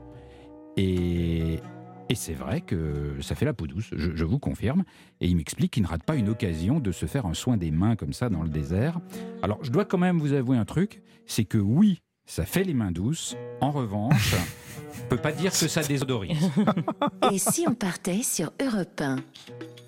Et, 0.77 1.62
et 2.10 2.15
c'est 2.15 2.36
vrai 2.36 2.62
que 2.62 3.15
ça 3.22 3.34
fait 3.34 3.46
la 3.46 3.56
peau 3.56 3.65
douce, 3.65 3.89
je, 3.92 4.15
je 4.15 4.24
vous 4.24 4.38
confirme. 4.38 4.84
Et 5.20 5.27
il 5.27 5.36
m'explique 5.36 5.72
qu'il 5.72 5.82
ne 5.82 5.88
rate 5.88 6.03
pas 6.03 6.15
une 6.15 6.30
occasion 6.30 6.80
de 6.80 6.92
se 6.92 7.08
faire 7.08 7.25
un 7.25 7.34
soin 7.34 7.58
des 7.58 7.72
mains 7.72 7.96
comme 7.96 8.13
ça 8.13 8.30
dans 8.30 8.44
le 8.44 8.50
désert. 8.50 9.00
Alors, 9.42 9.58
je 9.63 9.72
dois 9.72 9.86
quand 9.86 9.98
même 9.98 10.20
vous 10.20 10.34
avouer 10.34 10.58
un 10.58 10.65
truc, 10.65 11.01
c'est 11.25 11.46
que 11.46 11.58
oui, 11.58 12.02
ça 12.25 12.46
fait 12.46 12.63
les 12.63 12.74
mains 12.74 12.92
douces. 12.92 13.36
En 13.62 13.72
revanche, 13.72 14.36
on 15.06 15.08
peut 15.10 15.18
pas 15.18 15.32
dire 15.32 15.51
que 15.51 15.68
ça 15.68 15.82
désodorise. 15.84 16.38
Et 17.32 17.38
si 17.38 17.65
on 17.68 17.74
partait 17.74 18.24
sur 18.24 18.51
Europe 18.62 19.01
1 19.01 19.18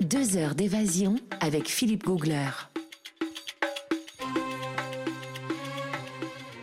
Deux 0.01 0.37
heures 0.37 0.55
d'évasion 0.55 1.15
avec 1.39 1.67
Philippe 1.67 2.03
Googler. 2.05 2.49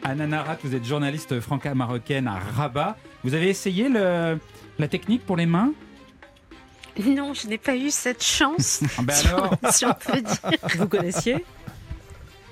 Anna 0.04 0.26
Narat, 0.26 0.58
vous 0.64 0.74
êtes 0.74 0.84
journaliste 0.84 1.40
franco-marocaine 1.40 2.26
à 2.26 2.38
Rabat. 2.38 2.96
Vous 3.22 3.34
avez 3.34 3.48
essayé 3.48 3.88
le- 3.88 4.38
la 4.78 4.88
technique 4.88 5.24
pour 5.24 5.36
les 5.36 5.46
mains? 5.46 5.72
Non, 7.06 7.32
je 7.32 7.46
n'ai 7.46 7.56
pas 7.56 7.76
eu 7.76 7.90
cette 7.90 8.22
chance. 8.22 8.82
Ah 8.98 9.02
ben 9.02 9.14
si 9.14 9.26
on- 9.28 9.36
alors 9.38 9.56
si 9.72 9.86
on 9.86 9.94
peut 9.94 10.20
dire. 10.20 10.58
Vous 10.76 10.88
connaissiez? 10.88 11.44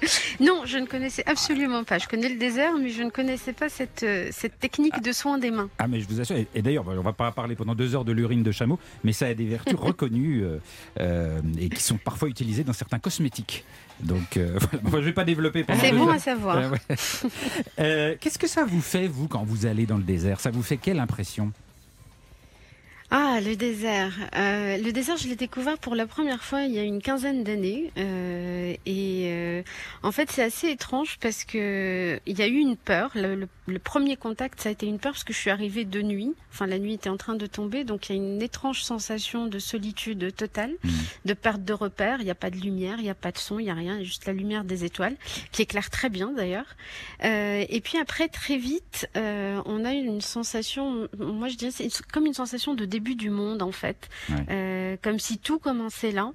Non, 0.40 0.62
je 0.64 0.78
ne 0.78 0.86
connaissais 0.86 1.22
absolument 1.26 1.84
pas. 1.84 1.98
Je 1.98 2.08
connais 2.08 2.28
le 2.28 2.36
désert, 2.36 2.72
mais 2.78 2.88
je 2.90 3.02
ne 3.02 3.10
connaissais 3.10 3.52
pas 3.52 3.68
cette, 3.68 4.02
euh, 4.02 4.28
cette 4.32 4.58
technique 4.58 5.02
de 5.02 5.12
soin 5.12 5.38
des 5.38 5.50
mains. 5.50 5.68
Ah 5.78 5.86
mais 5.88 6.00
je 6.00 6.08
vous 6.08 6.20
assure, 6.20 6.36
et, 6.36 6.46
et 6.54 6.62
d'ailleurs, 6.62 6.84
on 6.88 7.02
va 7.02 7.12
pas 7.12 7.30
parler 7.32 7.56
pendant 7.56 7.74
deux 7.74 7.94
heures 7.94 8.04
de 8.04 8.12
l'urine 8.12 8.42
de 8.42 8.52
chameau, 8.52 8.78
mais 9.04 9.12
ça 9.12 9.26
a 9.26 9.34
des 9.34 9.44
vertus 9.46 9.74
reconnues 9.78 10.42
euh, 10.44 10.58
euh, 11.00 11.40
et 11.58 11.68
qui 11.68 11.82
sont 11.82 11.96
parfois 11.98 12.28
utilisées 12.28 12.64
dans 12.64 12.72
certains 12.72 12.98
cosmétiques. 12.98 13.64
Donc 14.00 14.36
euh, 14.36 14.58
voilà, 14.58 14.80
Enfin, 14.86 14.98
je 15.00 15.04
vais 15.04 15.12
pas 15.12 15.24
développer 15.24 15.64
C'est 15.80 15.92
bon 15.92 16.08
heures. 16.08 16.14
à 16.14 16.18
savoir. 16.18 16.56
Euh, 16.56 16.70
ouais. 16.70 18.18
Qu'est-ce 18.20 18.38
que 18.38 18.46
ça 18.48 18.64
vous 18.64 18.80
fait, 18.80 19.06
vous, 19.08 19.28
quand 19.28 19.44
vous 19.44 19.66
allez 19.66 19.84
dans 19.86 19.98
le 19.98 20.02
désert? 20.02 20.40
Ça 20.40 20.50
vous 20.50 20.62
fait 20.62 20.78
quelle 20.78 21.00
impression? 21.00 21.52
Ah, 23.12 23.40
le 23.44 23.56
désert. 23.56 24.12
Euh, 24.36 24.76
le 24.76 24.92
désert, 24.92 25.16
je 25.16 25.26
l'ai 25.26 25.34
découvert 25.34 25.78
pour 25.78 25.96
la 25.96 26.06
première 26.06 26.44
fois 26.44 26.62
il 26.62 26.72
y 26.72 26.78
a 26.78 26.84
une 26.84 27.02
quinzaine 27.02 27.42
d'années. 27.42 27.90
Euh, 27.98 28.74
et 28.86 29.22
euh, 29.32 29.62
en 30.04 30.12
fait, 30.12 30.30
c'est 30.30 30.44
assez 30.44 30.68
étrange 30.68 31.18
parce 31.20 31.42
que 31.44 32.20
il 32.26 32.38
y 32.38 32.42
a 32.42 32.46
eu 32.46 32.58
une 32.58 32.76
peur. 32.76 33.10
Le, 33.16 33.34
le- 33.34 33.48
le 33.66 33.78
premier 33.78 34.16
contact, 34.16 34.60
ça 34.60 34.68
a 34.68 34.72
été 34.72 34.86
une 34.86 34.98
peur 34.98 35.12
parce 35.12 35.22
que 35.24 35.32
je 35.32 35.38
suis 35.38 35.50
arrivée 35.50 35.84
de 35.84 36.02
nuit. 36.02 36.34
Enfin, 36.52 36.66
la 36.66 36.78
nuit 36.78 36.94
était 36.94 37.08
en 37.08 37.16
train 37.16 37.34
de 37.36 37.46
tomber. 37.46 37.82
Donc, 37.84 38.08
il 38.08 38.16
y 38.16 38.18
a 38.18 38.22
une 38.22 38.42
étrange 38.42 38.82
sensation 38.82 39.46
de 39.46 39.58
solitude 39.60 40.34
totale, 40.34 40.72
Mhm. 40.84 40.90
de 41.26 41.34
perte 41.34 41.64
de 41.64 41.72
repères. 41.72 42.16
Il 42.20 42.24
n'y 42.24 42.30
a 42.32 42.34
pas 42.36 42.50
de 42.50 42.56
lumière, 42.56 42.96
il 42.98 43.04
n'y 43.04 43.10
a 43.10 43.14
pas 43.14 43.30
de 43.32 43.38
son, 43.38 43.58
il 43.58 43.64
n'y 43.64 43.70
a 43.70 43.74
rien. 43.74 43.94
Il 43.94 43.98
y 43.98 44.02
a 44.02 44.04
juste 44.04 44.26
la 44.26 44.32
lumière 44.32 44.62
des 44.64 44.84
étoiles, 44.84 45.16
qui 45.52 45.62
éclaire 45.62 45.90
très 45.90 46.10
bien 46.10 46.32
d'ailleurs. 46.32 46.76
Euh, 47.24 47.64
et 47.68 47.80
puis 47.80 47.98
après, 47.98 48.28
très 48.28 48.56
vite, 48.56 49.08
euh, 49.16 49.60
on 49.66 49.84
a 49.84 49.94
eu 49.94 49.98
une 50.04 50.20
sensation, 50.20 51.08
moi 51.18 51.48
je 51.48 51.56
dirais, 51.56 51.72
c'est 51.72 51.90
comme 52.12 52.26
une 52.26 52.34
sensation 52.34 52.74
de 52.74 52.84
début 52.84 52.99
du 53.00 53.30
monde 53.30 53.62
en 53.62 53.72
fait. 53.72 54.08
Ouais. 54.28 54.46
Euh, 54.50 54.96
comme 55.02 55.18
si 55.18 55.38
tout 55.38 55.58
commençait 55.58 56.12
là. 56.12 56.32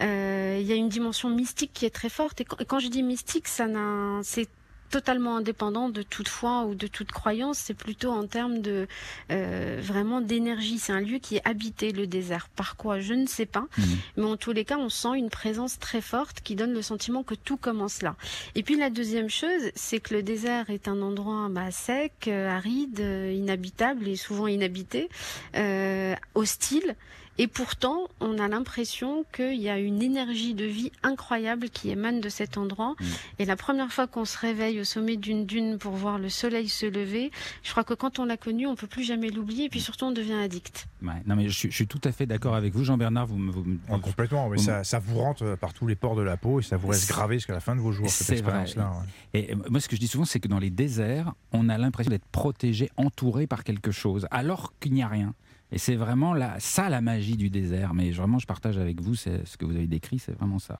Euh, 0.00 0.58
Il 0.60 0.66
y 0.66 0.72
a 0.72 0.76
une 0.76 0.88
dimension 0.88 1.30
mystique 1.30 1.72
qui 1.72 1.84
est 1.84 1.94
très 1.94 2.08
forte. 2.08 2.40
Et 2.40 2.44
quand, 2.44 2.60
et 2.60 2.64
quand 2.64 2.78
je 2.78 2.88
dis 2.88 3.02
mystique, 3.02 3.48
ça 3.48 3.66
n'a, 3.66 4.20
c'est 4.22 4.48
totalement 4.90 5.36
indépendant 5.36 5.88
de 5.88 6.02
toute 6.02 6.28
foi 6.28 6.64
ou 6.64 6.74
de 6.74 6.86
toute 6.86 7.12
croyance. 7.12 7.58
C'est 7.58 7.74
plutôt 7.74 8.10
en 8.10 8.26
termes 8.26 8.60
de 8.60 8.86
euh, 9.30 9.80
vraiment 9.82 10.20
d'énergie. 10.20 10.78
C'est 10.78 10.92
un 10.92 11.00
lieu 11.00 11.18
qui 11.18 11.36
est 11.36 11.42
habité, 11.48 11.92
le 11.92 12.06
désert. 12.06 12.48
Par 12.48 12.76
quoi? 12.76 13.00
Je 13.00 13.14
ne 13.14 13.26
sais 13.26 13.46
pas. 13.46 13.66
Mhm. 13.78 13.84
Mais 14.16 14.24
en 14.24 14.36
tous 14.36 14.52
les 14.52 14.64
cas, 14.64 14.78
on 14.78 14.88
sent 14.88 15.16
une 15.16 15.30
présence 15.30 15.78
très 15.78 16.00
forte 16.00 16.40
qui 16.40 16.54
donne 16.54 16.72
le 16.72 16.82
sentiment 16.82 17.22
que 17.22 17.34
tout 17.34 17.56
commence 17.56 18.02
là. 18.02 18.16
Et 18.54 18.62
puis 18.62 18.76
la 18.76 18.90
deuxième 18.90 19.30
chose, 19.30 19.70
c'est 19.74 20.00
que 20.00 20.14
le 20.14 20.22
désert 20.22 20.70
est 20.70 20.88
un 20.88 21.00
endroit 21.02 21.48
bah, 21.50 21.70
sec, 21.70 22.28
euh, 22.28 22.48
aride, 22.48 23.00
euh, 23.00 23.32
inhabitable 23.32 24.08
et 24.08 24.16
souvent 24.16 24.46
inhabité, 24.46 25.08
euh, 25.56 26.14
hostile. 26.34 26.96
Et 27.38 27.48
pourtant, 27.48 28.06
on 28.20 28.38
a 28.38 28.46
l'impression 28.46 29.24
qu'il 29.34 29.60
y 29.60 29.68
a 29.68 29.78
une 29.78 30.02
énergie 30.02 30.54
de 30.54 30.64
vie 30.64 30.92
incroyable 31.02 31.68
qui 31.68 31.90
émane 31.90 32.20
de 32.20 32.28
cet 32.28 32.56
endroit. 32.58 32.94
Mm. 33.00 33.04
Et 33.40 33.44
la 33.44 33.56
première 33.56 33.92
fois 33.92 34.06
qu'on 34.06 34.24
se 34.24 34.38
réveille 34.38 34.80
au 34.80 34.84
sommet 34.84 35.16
d'une 35.16 35.44
dune 35.44 35.78
pour 35.78 35.92
voir 35.94 36.18
le 36.18 36.28
soleil 36.28 36.68
se 36.68 36.86
lever, 36.86 37.32
je 37.64 37.70
crois 37.72 37.82
que 37.82 37.94
quand 37.94 38.18
on 38.20 38.24
l'a 38.24 38.36
connu, 38.36 38.66
on 38.68 38.76
peut 38.76 38.86
plus 38.86 39.02
jamais 39.02 39.30
l'oublier. 39.30 39.64
Et 39.64 39.68
puis 39.68 39.80
surtout, 39.80 40.04
on 40.04 40.12
devient 40.12 40.34
addict. 40.34 40.86
Ouais, 41.02 41.12
Non 41.26 41.34
mais 41.34 41.48
je, 41.48 41.58
suis- 41.58 41.70
je 41.70 41.74
suis 41.74 41.86
tout 41.88 42.00
à 42.04 42.12
fait 42.12 42.26
d'accord 42.26 42.54
avec 42.54 42.72
vous, 42.72 42.84
Jean-Bernard. 42.84 43.26
Vous, 43.26 43.36
me- 43.36 43.50
vous 43.50 43.64
me- 43.64 43.98
complètement, 43.98 44.48
mais 44.48 44.56
Vous- 44.58 44.62
ça, 44.62 44.84
ça 44.84 45.00
vous 45.00 45.18
rentre 45.18 45.42
euh, 45.44 45.56
par 45.56 45.72
tous 45.74 45.86
les 45.88 45.96
pores 45.96 46.14
de 46.16 46.22
la 46.22 46.36
peau 46.36 46.60
et 46.60 46.62
ça 46.62 46.76
vous 46.76 46.88
reste 46.88 47.08
gravé 47.08 47.36
jusqu'à 47.36 47.52
la 47.52 47.60
fin 47.60 47.74
de 47.74 47.80
vos 47.80 47.90
jours, 47.92 48.08
cette 48.08 48.26
c'est 48.28 48.42
vrai. 48.42 48.62
expérience-là. 48.62 48.92
ouais. 49.34 49.40
Et 49.50 49.54
moi, 49.68 49.80
ce 49.80 49.88
que 49.88 49.96
je 49.96 50.00
dis 50.00 50.06
souvent, 50.08 50.24
c'est 50.24 50.38
que 50.40 50.48
dans 50.48 50.60
les 50.60 50.70
déserts, 50.70 51.32
on 51.52 51.68
a 51.68 51.76
l'impression 51.78 52.10
d'être 52.10 52.26
protégé, 52.26 52.90
entouré 52.96 53.46
par 53.48 53.64
quelque 53.64 53.90
chose, 53.90 54.26
alors 54.30 54.72
qu'il 54.80 54.92
n'y 54.92 55.02
a 55.02 55.08
rien. 55.08 55.34
Et 55.74 55.78
c'est 55.78 55.96
vraiment 55.96 56.34
la, 56.34 56.60
ça 56.60 56.88
la 56.88 57.00
magie 57.00 57.36
du 57.36 57.50
désert. 57.50 57.94
Mais 57.94 58.12
vraiment, 58.12 58.38
je 58.38 58.46
partage 58.46 58.78
avec 58.78 59.00
vous 59.00 59.16
c'est 59.16 59.44
ce 59.44 59.56
que 59.56 59.64
vous 59.64 59.74
avez 59.74 59.88
décrit, 59.88 60.20
c'est 60.20 60.32
vraiment 60.32 60.60
ça. 60.60 60.78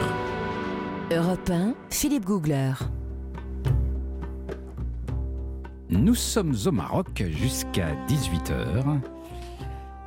Europe 1.10 1.50
1, 1.50 1.74
Philippe 1.90 2.24
Googler. 2.24 2.74
Nous 5.90 6.14
sommes 6.14 6.54
au 6.66 6.70
Maroc 6.70 7.24
jusqu'à 7.28 7.88
18h. 8.06 9.00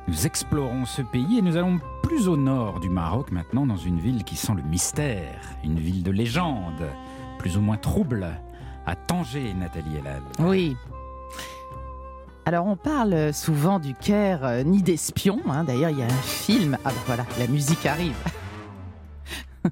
Nous 0.08 0.26
explorons 0.26 0.86
ce 0.86 1.02
pays 1.02 1.38
et 1.38 1.42
nous 1.42 1.58
allons 1.58 1.80
plus 2.02 2.26
au 2.26 2.38
nord 2.38 2.80
du 2.80 2.88
Maroc 2.88 3.30
maintenant 3.30 3.66
dans 3.66 3.76
une 3.76 4.00
ville 4.00 4.24
qui 4.24 4.36
sent 4.36 4.54
le 4.56 4.62
mystère, 4.62 5.38
une 5.64 5.78
ville 5.78 6.02
de 6.02 6.10
légende, 6.10 6.88
plus 7.38 7.58
ou 7.58 7.60
moins 7.60 7.76
trouble, 7.76 8.26
à 8.86 8.96
Tanger, 8.96 9.52
Nathalie 9.52 9.98
Elal. 9.98 10.22
Oui. 10.38 10.76
Alors 12.48 12.64
on 12.64 12.76
parle 12.76 13.34
souvent 13.34 13.78
du 13.78 13.92
Caire 13.92 14.42
euh, 14.42 14.62
ni 14.62 14.80
d'espion. 14.80 15.38
hein. 15.50 15.64
D'ailleurs, 15.64 15.90
il 15.90 15.98
y 15.98 16.02
a 16.02 16.06
un 16.06 16.22
film. 16.22 16.78
Ah 16.82 16.88
ben 16.88 17.00
voilà, 17.04 17.26
la 17.38 17.46
musique 17.46 17.84
arrive. 17.84 18.16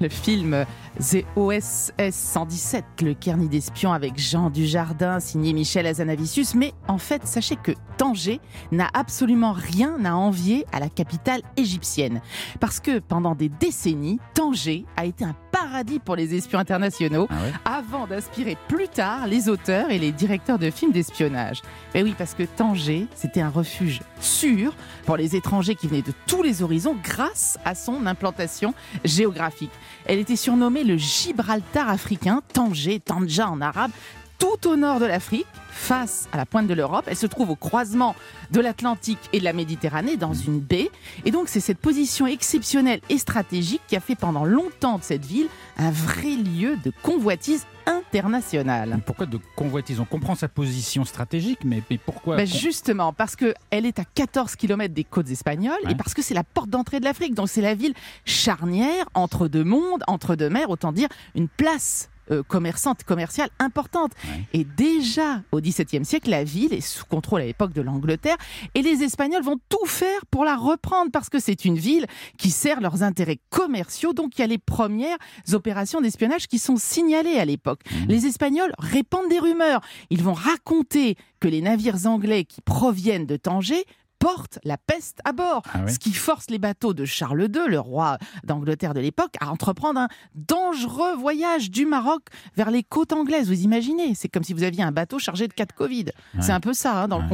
Le 0.00 0.08
film 0.10 0.66
The 1.00 1.24
OSS 1.36 1.90
117, 2.10 2.84
le 3.02 3.14
Caire 3.14 3.38
ni 3.38 3.48
d'espion 3.48 3.92
avec 3.92 4.18
Jean 4.18 4.50
Dujardin, 4.50 5.20
signé 5.20 5.54
Michel 5.54 5.86
Azanavicius. 5.86 6.54
Mais 6.54 6.74
en 6.86 6.98
fait, 6.98 7.26
sachez 7.26 7.56
que 7.56 7.72
Tanger 7.96 8.40
n'a 8.72 8.88
absolument 8.92 9.52
rien 9.52 10.04
à 10.04 10.14
envier 10.14 10.66
à 10.72 10.80
la 10.80 10.90
capitale 10.90 11.40
égyptienne. 11.56 12.20
Parce 12.60 12.78
que 12.80 12.98
pendant 12.98 13.34
des 13.34 13.48
décennies, 13.48 14.18
Tanger 14.34 14.84
a 14.98 15.06
été 15.06 15.24
un 15.24 15.34
paradis 15.50 15.98
pour 15.98 16.14
les 16.16 16.34
espions 16.34 16.58
internationaux 16.58 17.26
Ah 17.30 17.34
ouais? 17.42 17.52
avant 17.64 18.06
d'inspirer 18.06 18.58
plus 18.68 18.88
tard 18.88 19.26
les 19.26 19.48
auteurs 19.48 19.90
et 19.90 19.98
les 19.98 20.12
directeurs 20.12 20.58
de 20.58 20.70
films 20.70 20.92
d'espionnage. 20.92 21.62
Et 21.94 22.02
oui, 22.02 22.14
parce 22.18 22.34
que 22.34 22.42
Tanger, 22.42 23.06
c'était 23.14 23.40
un 23.40 23.48
refuge 23.48 24.00
sûr 24.20 24.74
pour 25.06 25.16
les 25.16 25.36
étrangers 25.36 25.74
qui 25.74 25.88
venaient 25.88 26.02
de 26.02 26.12
tous 26.26 26.42
les 26.42 26.62
horizons 26.62 26.96
grâce 27.02 27.58
à 27.64 27.74
son 27.74 28.04
implantation 28.04 28.74
géographique. 29.04 29.65
Elle 30.04 30.18
était 30.18 30.36
surnommée 30.36 30.84
le 30.84 30.96
Gibraltar 30.96 31.88
africain, 31.88 32.42
Tanger, 32.52 33.00
Tanja 33.00 33.48
en 33.48 33.60
arabe. 33.60 33.90
tout 34.38 34.68
au 34.68 34.76
nord 34.76 35.00
de 35.00 35.06
l'Afrique, 35.06 35.46
face 35.76 36.28
à 36.32 36.36
la 36.38 36.46
pointe 36.46 36.66
de 36.66 36.74
l'Europe. 36.74 37.04
Elle 37.06 37.16
se 37.16 37.26
trouve 37.26 37.50
au 37.50 37.56
croisement 37.56 38.16
de 38.50 38.60
l'Atlantique 38.60 39.18
et 39.32 39.38
de 39.38 39.44
la 39.44 39.52
Méditerranée, 39.52 40.16
dans 40.16 40.32
une 40.34 40.58
baie. 40.58 40.90
Et 41.24 41.30
donc, 41.30 41.48
c'est 41.48 41.60
cette 41.60 41.78
position 41.78 42.26
exceptionnelle 42.26 43.00
et 43.10 43.18
stratégique 43.18 43.82
qui 43.86 43.94
a 43.96 44.00
fait 44.00 44.14
pendant 44.16 44.44
longtemps 44.44 44.98
de 44.98 45.02
cette 45.04 45.24
ville 45.24 45.48
un 45.76 45.90
vrai 45.90 46.34
lieu 46.36 46.76
de 46.84 46.90
convoitise 47.02 47.66
internationale. 47.86 48.98
Pourquoi 49.04 49.26
de 49.26 49.38
convoitise? 49.54 50.00
On 50.00 50.04
comprend 50.04 50.34
sa 50.34 50.48
position 50.48 51.04
stratégique, 51.04 51.60
mais, 51.64 51.82
mais 51.90 51.98
pourquoi 51.98 52.36
Ben 52.36 52.46
justement, 52.46 53.12
parce 53.12 53.36
qu'elle 53.36 53.54
est 53.86 53.98
à 53.98 54.04
14 54.04 54.56
km 54.56 54.92
des 54.94 55.04
côtes 55.04 55.30
espagnoles 55.30 55.74
Ouais. 55.84 55.92
et 55.92 55.94
parce 55.94 56.14
que 56.14 56.22
c'est 56.22 56.34
la 56.34 56.42
porte 56.44 56.70
d'entrée 56.70 56.98
de 57.00 57.04
l'Afrique. 57.04 57.34
Donc 57.34 57.48
c'est 57.48 57.60
la 57.60 57.74
ville 57.74 57.94
charnière 58.24 59.04
entre 59.14 59.46
deux 59.48 59.64
mondes, 59.64 60.02
entre 60.06 60.34
deux 60.36 60.48
mers, 60.50 60.70
autant 60.70 60.92
dire 60.92 61.08
une 61.34 61.48
place 61.48 62.08
euh, 62.30 62.42
commerçante, 62.42 63.04
commerciale 63.04 63.50
importante. 63.58 64.12
Ouais. 64.24 64.44
Et 64.52 64.64
déjà 64.64 65.42
au 65.52 65.60
XVIIe 65.60 66.04
siècle, 66.04 66.30
la 66.30 66.44
ville 66.44 66.72
est 66.72 66.80
sous 66.80 67.04
contrôle 67.04 67.42
à 67.42 67.44
l'époque 67.44 67.72
de 67.72 67.82
l'Angleterre 67.82 68.36
et 68.74 68.82
les 68.82 69.02
Espagnols 69.02 69.42
vont 69.42 69.60
tout 69.68 69.86
faire 69.86 70.26
pour 70.30 70.44
la 70.44 70.56
reprendre 70.56 71.10
parce 71.12 71.28
que 71.28 71.38
c'est 71.38 71.64
une 71.64 71.78
ville 71.78 72.06
qui 72.38 72.50
sert 72.50 72.80
leurs 72.80 73.02
intérêts 73.02 73.38
commerciaux. 73.50 74.12
Donc 74.12 74.38
il 74.38 74.40
y 74.40 74.44
a 74.44 74.48
les 74.48 74.58
premières 74.58 75.18
opérations 75.52 76.00
d'espionnage 76.00 76.48
qui 76.48 76.58
sont 76.58 76.76
signalées 76.76 77.38
à 77.38 77.44
l'époque. 77.44 77.80
Mhm. 77.90 78.08
Les 78.08 78.26
Espagnols 78.26 78.72
répandent 78.78 79.28
des 79.28 79.38
rumeurs. 79.38 79.80
Ils 80.10 80.22
vont 80.22 80.34
raconter 80.34 81.16
que 81.40 81.48
les 81.48 81.60
navires 81.60 82.06
anglais 82.06 82.44
qui 82.44 82.60
proviennent 82.60 83.26
de 83.26 83.36
Tanger 83.36 83.84
portent 84.18 84.58
la 84.64 84.76
peste 84.78 85.20
à 85.24 85.32
bord, 85.32 85.62
Ah 85.72 85.86
ce 85.88 85.98
qui 85.98 86.12
force 86.12 86.50
les 86.50 86.58
bateaux 86.58 86.94
de 86.94 87.04
Charles 87.04 87.42
II, 87.42 87.68
le 87.68 87.80
roi 87.80 88.18
d'Angleterre 88.44 88.94
de 88.94 89.00
l'époque, 89.00 89.34
à 89.40 89.50
entreprendre 89.50 90.00
un 90.00 90.08
dangereux 90.34 91.14
voyage 91.16 91.70
du 91.70 91.86
Maroc 91.86 92.22
vers 92.56 92.70
les 92.70 92.82
côtes 92.82 93.12
anglaises. 93.12 93.48
Vous 93.48 93.62
imaginez 93.62 94.14
C'est 94.14 94.28
comme 94.28 94.44
si 94.44 94.52
vous 94.52 94.62
aviez 94.62 94.82
un 94.82 94.92
bateau 94.92 95.18
chargé 95.18 95.48
de 95.48 95.52
cas 95.52 95.66
de 95.66 95.72
Covid. 95.72 96.06
C'est 96.40 96.52
un 96.52 96.60
peu 96.60 96.72
ça 96.72 97.02
hein, 97.02 97.08
dans 97.08 97.18
le 97.18 97.24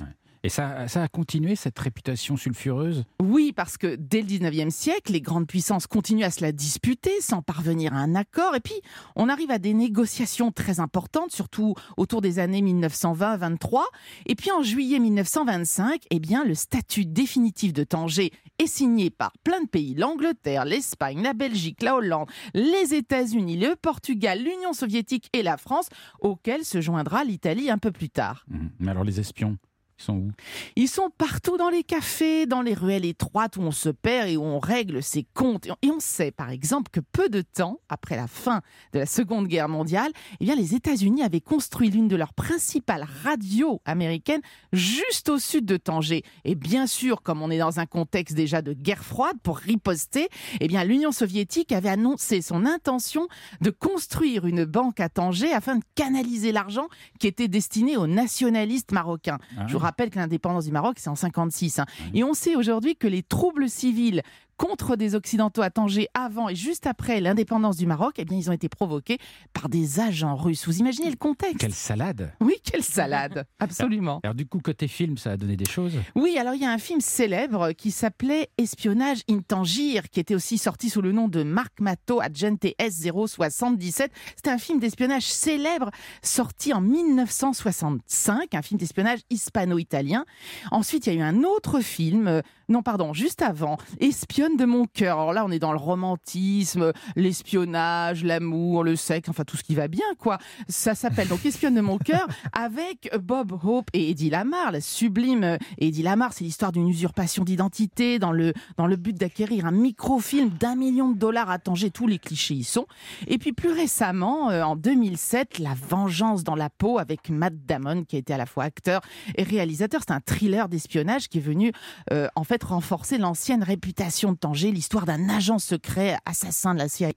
Ouais. 0.00 0.06
Et 0.46 0.48
ça, 0.48 0.86
ça 0.86 1.02
a 1.02 1.08
continué 1.08 1.56
cette 1.56 1.76
réputation 1.76 2.36
sulfureuse? 2.36 3.04
Oui, 3.20 3.52
parce 3.52 3.76
que 3.76 3.96
dès 3.96 4.22
le 4.22 4.28
19e 4.28 4.70
siècle, 4.70 5.10
les 5.10 5.20
grandes 5.20 5.48
puissances 5.48 5.88
continuent 5.88 6.22
à 6.22 6.30
se 6.30 6.40
la 6.40 6.52
disputer 6.52 7.10
sans 7.20 7.42
parvenir 7.42 7.92
à 7.94 7.96
un 7.96 8.14
accord. 8.14 8.54
Et 8.54 8.60
puis, 8.60 8.80
on 9.16 9.28
arrive 9.28 9.50
à 9.50 9.58
des 9.58 9.74
négociations 9.74 10.52
très 10.52 10.78
importantes, 10.78 11.32
surtout 11.32 11.74
autour 11.96 12.20
des 12.20 12.38
années 12.38 12.62
1920-23. 12.62 13.86
Et 14.26 14.36
puis, 14.36 14.52
en 14.52 14.62
juillet 14.62 15.00
1925, 15.00 16.02
eh 16.10 16.20
bien, 16.20 16.44
le 16.44 16.54
statut 16.54 17.06
définitif 17.06 17.72
de 17.72 17.82
Tanger 17.82 18.30
est 18.60 18.68
signé 18.68 19.10
par 19.10 19.32
plein 19.42 19.62
de 19.62 19.68
pays. 19.68 19.94
L'Angleterre, 19.96 20.64
l'Espagne, 20.64 21.22
la 21.24 21.34
Belgique, 21.34 21.82
la 21.82 21.96
Hollande, 21.96 22.28
les 22.54 22.94
États-Unis, 22.94 23.56
le 23.56 23.74
Portugal, 23.74 24.38
l'Union 24.38 24.72
soviétique 24.72 25.28
et 25.32 25.42
la 25.42 25.56
France, 25.56 25.88
auxquels 26.20 26.64
se 26.64 26.80
joindra 26.80 27.24
l'Italie 27.24 27.68
un 27.68 27.78
peu 27.78 27.90
plus 27.90 28.10
tard. 28.10 28.44
Mhm. 28.48 28.70
Mais 28.78 28.90
alors 28.92 29.02
les 29.02 29.18
espions, 29.18 29.58
ils 29.98 30.02
sont 30.02 30.14
où? 30.14 30.30
Ils 30.76 30.88
sont 30.88 31.10
partout 31.16 31.56
dans 31.56 31.70
les 31.70 31.82
cafés, 31.82 32.46
dans 32.46 32.60
les 32.60 32.74
ruelles 32.74 33.04
étroites 33.04 33.56
où 33.56 33.62
on 33.62 33.70
se 33.70 33.88
perd 33.88 34.28
et 34.28 34.36
où 34.36 34.42
on 34.42 34.58
règle 34.58 35.02
ses 35.02 35.26
comptes. 35.34 35.66
Et 35.82 35.90
on 35.90 36.00
sait, 36.00 36.30
par 36.30 36.50
exemple, 36.50 36.90
que 36.90 37.00
peu 37.00 37.28
de 37.28 37.40
temps 37.40 37.80
après 37.88 38.16
la 38.16 38.26
fin 38.26 38.60
de 38.92 38.98
la 38.98 39.06
Seconde 39.06 39.46
Guerre 39.46 39.68
mondiale, 39.68 40.12
eh 40.40 40.44
bien, 40.44 40.54
les 40.54 40.74
États-Unis 40.74 41.22
avaient 41.22 41.40
construit 41.40 41.90
l'une 41.90 42.08
de 42.08 42.16
leurs 42.16 42.34
principales 42.34 43.06
radios 43.24 43.80
américaines 43.84 44.42
juste 44.72 45.30
au 45.30 45.38
sud 45.38 45.64
de 45.64 45.76
Tanger. 45.76 46.22
Et 46.44 46.54
bien 46.54 46.86
sûr, 46.86 47.22
comme 47.22 47.40
on 47.40 47.50
est 47.50 47.58
dans 47.58 47.80
un 47.80 47.86
contexte 47.86 48.34
déjà 48.36 48.60
de 48.60 48.74
guerre 48.74 49.04
froide, 49.04 49.36
pour 49.42 49.56
riposter, 49.56 50.28
eh 50.60 50.68
bien, 50.68 50.84
l'Union 50.84 51.12
soviétique 51.12 51.72
avait 51.72 51.88
annoncé 51.88 52.42
son 52.42 52.66
intention 52.66 53.28
de 53.60 53.70
construire 53.70 54.46
une 54.46 54.64
banque 54.64 55.00
à 55.00 55.08
Tanger 55.08 55.52
afin 55.52 55.76
de 55.76 55.84
canaliser 55.94 56.52
l'argent 56.52 56.88
qui 57.18 57.26
était 57.26 57.48
destiné 57.48 57.96
aux 57.96 58.06
nationalistes 58.06 58.92
marocains. 58.92 59.38
Ah 59.56 59.66
Je 59.66 59.72
vous 59.72 59.85
rappelle 59.86 60.10
que 60.10 60.18
l'indépendance 60.18 60.64
du 60.66 60.72
Maroc, 60.72 60.96
c'est 60.98 61.08
en 61.10 61.14
56. 61.14 61.78
hein. 61.78 61.86
Oui. 62.12 62.20
Et 62.20 62.24
on 62.24 62.34
sait 62.34 62.56
aujourd'hui 62.56 62.96
que 62.96 63.06
les 63.06 63.22
troubles 63.22 63.68
civils 63.68 64.22
contre 64.56 64.96
des 64.96 65.14
Occidentaux 65.14 65.62
à 65.62 65.70
Tanger 65.70 66.08
avant 66.14 66.48
et 66.48 66.54
juste 66.54 66.86
après 66.86 67.20
l'indépendance 67.20 67.76
du 67.76 67.86
Maroc, 67.86 68.14
eh 68.18 68.24
bien, 68.24 68.36
ils 68.36 68.50
ont 68.50 68.52
été 68.52 68.68
provoqués 68.68 69.18
par 69.52 69.68
des 69.68 70.00
agents 70.00 70.36
russes. 70.36 70.66
Vous 70.66 70.78
imaginez 70.78 71.10
le 71.10 71.16
contexte? 71.16 71.58
Quelle 71.58 71.74
salade 71.74 72.32
Oui, 72.40 72.54
quelle 72.62 72.82
salade 72.82 73.46
Absolument. 73.58 74.20
Alors 74.22 74.34
du 74.34 74.46
coup, 74.46 74.58
côté 74.60 74.88
film, 74.88 75.16
ça 75.18 75.32
a 75.32 75.36
donné 75.36 75.56
des 75.56 75.64
choses? 75.66 75.94
Oui, 76.14 76.36
alors 76.38 76.54
il 76.54 76.62
y 76.62 76.64
a 76.64 76.70
un 76.70 76.78
film 76.78 77.00
célèbre 77.00 77.72
qui 77.72 77.90
s'appelait 77.90 78.50
Espionnage 78.58 79.22
in 79.28 79.40
Tangier, 79.40 80.00
qui 80.10 80.20
était 80.20 80.34
aussi 80.34 80.58
sorti 80.58 80.90
sous 80.90 81.02
le 81.02 81.12
nom 81.12 81.28
de 81.28 81.42
Marc 81.42 81.80
Mato 81.80 82.20
Agente 82.20 82.64
S077. 82.80 84.08
C'était 84.36 84.50
un 84.50 84.58
film 84.58 84.78
d'espionnage 84.80 85.26
célèbre 85.26 85.90
sorti 86.22 86.72
en 86.72 86.80
1965, 86.80 88.54
un 88.54 88.62
film 88.62 88.78
d'espionnage 88.78 89.20
hispano-italien. 89.30 90.24
Ensuite, 90.70 91.06
il 91.06 91.14
y 91.14 91.16
a 91.16 91.20
eu 91.20 91.22
un 91.22 91.42
autre 91.44 91.80
film, 91.80 92.28
euh, 92.28 92.42
non 92.68 92.82
pardon, 92.82 93.12
juste 93.12 93.42
avant, 93.42 93.76
Espionne 94.00 94.56
de 94.56 94.64
mon 94.64 94.86
cœur. 94.86 95.18
Alors 95.18 95.32
là, 95.32 95.44
on 95.44 95.50
est 95.50 95.58
dans 95.58 95.72
le 95.72 95.78
romantisme, 95.78 96.92
l'espionnage, 97.14 98.24
l'amour, 98.24 98.82
le 98.82 98.96
sexe, 98.96 99.28
enfin 99.28 99.44
tout 99.44 99.56
ce 99.56 99.62
qui 99.62 99.74
va 99.74 99.88
bien, 99.88 100.04
quoi. 100.18 100.38
Ça 100.68 100.94
s'appelle 100.94 101.28
donc 101.28 101.44
Espionne 101.46 101.74
de 101.74 101.80
mon 101.80 101.98
cœur 101.98 102.26
avec 102.52 103.10
Bob 103.22 103.52
Hope 103.62 103.88
et 103.92 104.10
Eddie 104.10 104.30
Lamar, 104.30 104.72
la 104.72 104.80
sublime 104.80 105.44
euh, 105.44 105.58
Eddie 105.78 106.02
Lamar. 106.02 106.32
C'est 106.32 106.44
l'histoire 106.44 106.72
d'une 106.72 106.88
usurpation 106.88 107.44
d'identité 107.44 108.18
dans 108.18 108.32
le, 108.32 108.52
dans 108.76 108.86
le 108.86 108.96
but 108.96 109.16
d'acquérir 109.16 109.66
un 109.66 109.70
microfilm 109.70 110.50
d'un 110.50 110.74
million 110.74 111.10
de 111.10 111.18
dollars 111.18 111.50
à 111.50 111.58
Tanger. 111.58 111.90
Tous 111.90 112.06
les 112.06 112.18
clichés 112.18 112.54
y 112.54 112.64
sont. 112.64 112.86
Et 113.28 113.38
puis 113.38 113.52
plus 113.52 113.70
récemment, 113.70 114.50
euh, 114.50 114.62
en 114.62 114.76
2007, 114.76 115.58
La 115.58 115.74
vengeance 115.74 116.42
dans 116.44 116.56
la 116.56 116.70
peau 116.70 116.98
avec 116.98 117.30
Matt 117.30 117.54
Damon, 117.64 118.04
qui 118.04 118.16
a 118.16 118.18
été 118.18 118.34
à 118.34 118.38
la 118.38 118.46
fois 118.46 118.64
acteur 118.64 119.00
et 119.36 119.42
réalisateur. 119.42 120.00
C'est 120.06 120.12
un 120.12 120.20
thriller 120.20 120.68
d'espionnage 120.68 121.28
qui 121.28 121.38
est 121.38 121.42
venu 121.42 121.72
euh, 122.12 122.28
en 122.34 122.44
fait 122.44 122.55
renforcer 122.64 123.18
l'ancienne 123.18 123.62
réputation 123.62 124.32
de 124.32 124.36
Tanger, 124.36 124.72
l'histoire 124.72 125.06
d'un 125.06 125.28
agent 125.28 125.58
secret 125.58 126.16
assassin 126.24 126.74
de 126.74 126.78
la 126.78 126.88
CIA 126.88 127.12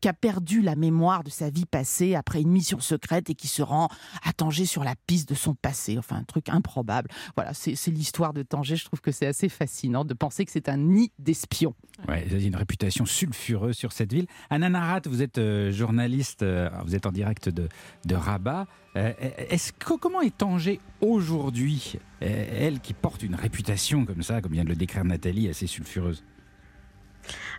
qui 0.00 0.08
a 0.08 0.12
perdu 0.12 0.62
la 0.62 0.76
mémoire 0.76 1.24
de 1.24 1.30
sa 1.30 1.50
vie 1.50 1.66
passée 1.66 2.14
après 2.14 2.40
une 2.40 2.50
mission 2.50 2.80
secrète 2.80 3.30
et 3.30 3.34
qui 3.34 3.48
se 3.48 3.62
rend 3.62 3.88
à 4.24 4.32
Tanger 4.32 4.66
sur 4.66 4.84
la 4.84 4.94
piste 5.06 5.28
de 5.28 5.34
son 5.34 5.54
passé. 5.54 5.98
Enfin, 5.98 6.16
un 6.16 6.24
truc 6.24 6.48
improbable. 6.48 7.10
Voilà, 7.36 7.52
c'est 7.54 7.74
l'histoire 7.88 8.32
de 8.32 8.42
Tanger. 8.42 8.76
Je 8.76 8.84
trouve 8.84 9.00
que 9.00 9.12
c'est 9.12 9.26
assez 9.26 9.48
fascinant 9.48 10.04
de 10.04 10.14
penser 10.14 10.44
que 10.44 10.50
c'est 10.50 10.68
un 10.68 10.76
nid 10.76 11.12
d'espions. 11.18 11.74
Ouais, 12.08 12.26
il 12.26 12.44
une 12.44 12.56
réputation 12.56 13.06
sulfureuse 13.06 13.76
sur 13.76 13.92
cette 13.92 14.12
ville. 14.12 14.26
Anna 14.50 14.68
Narat, 14.68 15.02
vous 15.06 15.22
êtes 15.22 15.38
euh, 15.38 15.70
journaliste, 15.70 16.42
euh, 16.42 16.68
vous 16.84 16.94
êtes 16.94 17.06
en 17.06 17.12
direct 17.12 17.48
de, 17.48 17.68
de 18.04 18.14
Rabat. 18.14 18.66
Euh, 18.96 19.12
est-ce 19.50 19.72
que, 19.72 19.94
comment 19.94 20.20
est 20.20 20.36
Tanger 20.36 20.80
aujourd'hui? 21.00 21.98
Euh, 22.22 22.46
Elle 22.58 22.80
qui 22.80 22.94
porte 22.94 23.22
une 23.22 23.34
réputation 23.34 24.04
comme 24.04 24.22
ça, 24.22 24.40
comme 24.40 24.52
vient 24.52 24.64
de 24.64 24.68
le 24.68 24.76
décrire 24.76 25.04
Nathalie, 25.04 25.48
assez 25.48 25.66
sulfureuse. 25.66 26.22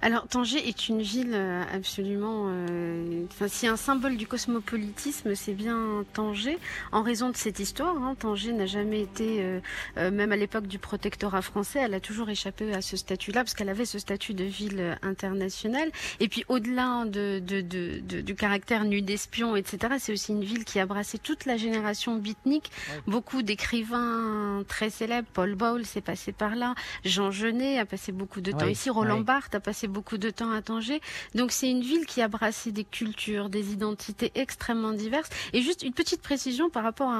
Alors 0.01 0.27
Tanger 0.27 0.67
est 0.67 0.87
une 0.89 1.01
ville 1.01 1.31
euh, 1.33 1.63
absolument, 1.73 2.45
euh, 2.49 3.23
enfin 3.31 3.47
si 3.47 3.67
un 3.67 3.77
symbole 3.77 4.17
du 4.17 4.27
cosmopolitisme, 4.27 5.35
c'est 5.35 5.53
bien 5.53 6.03
Tanger, 6.13 6.57
en 6.91 7.01
raison 7.01 7.29
de 7.29 7.37
cette 7.37 7.59
histoire. 7.59 7.95
hein. 7.97 8.15
Tanger 8.19 8.53
n'a 8.53 8.65
jamais 8.65 9.01
été, 9.01 9.37
euh, 9.41 9.59
euh, 9.97 10.11
même 10.11 10.31
à 10.31 10.35
l'époque 10.35 10.67
du 10.67 10.79
protectorat 10.79 11.41
français, 11.41 11.79
elle 11.83 11.93
a 11.93 11.99
toujours 11.99 12.29
échappé 12.29 12.73
à 12.73 12.81
ce 12.81 12.97
statut-là 12.97 13.41
parce 13.43 13.53
qu'elle 13.53 13.69
avait 13.69 13.85
ce 13.85 13.97
statut 13.99 14.33
de 14.33 14.43
ville 14.43 14.79
euh, 14.79 14.95
internationale. 15.01 15.89
Et 16.19 16.27
puis 16.27 16.43
au-delà 16.49 17.05
de, 17.05 17.39
de, 17.39 17.61
de, 17.61 17.99
de- 17.99 18.21
du 18.21 18.35
caractère 18.35 18.83
nu 18.85 19.01
d'espion, 19.01 19.55
etc., 19.55 19.95
c'est 19.99 20.11
aussi 20.13 20.31
une 20.33 20.43
ville 20.43 20.65
qui 20.65 20.79
a 20.79 20.85
brassé 20.85 21.17
toute 21.17 21.45
la 21.45 21.57
génération 21.57 22.15
beatnik. 22.15 22.69
Beaucoup 23.07 23.41
d'écrivains 23.41 24.63
très 24.67 24.89
célèbres, 24.89 25.27
Paul 25.33 25.55
Bowles 25.55 25.83
est 25.95 26.01
passé 26.01 26.31
par 26.31 26.55
là, 26.55 26.75
Jean 27.03 27.31
Genet 27.31 27.79
a 27.79 27.85
passé 27.85 28.11
beaucoup 28.11 28.41
de 28.41 28.51
temps 28.51 28.65
ici, 28.67 28.89
Roland. 28.89 29.15
Barthes 29.25 29.54
a 29.55 29.59
passé 29.59 29.87
beaucoup 29.87 30.17
de 30.17 30.29
temps 30.29 30.51
à 30.51 30.61
Tanger. 30.61 31.01
Donc 31.33 31.51
c'est 31.51 31.69
une 31.69 31.81
ville 31.81 32.05
qui 32.05 32.21
a 32.21 32.27
brassé 32.27 32.71
des 32.71 32.83
cultures, 32.83 33.49
des 33.49 33.71
identités 33.71 34.31
extrêmement 34.35 34.91
diverses. 34.91 35.29
Et 35.53 35.61
juste 35.61 35.83
une 35.83 35.93
petite 35.93 36.21
précision 36.21 36.69
par 36.69 36.83
rapport 36.83 37.11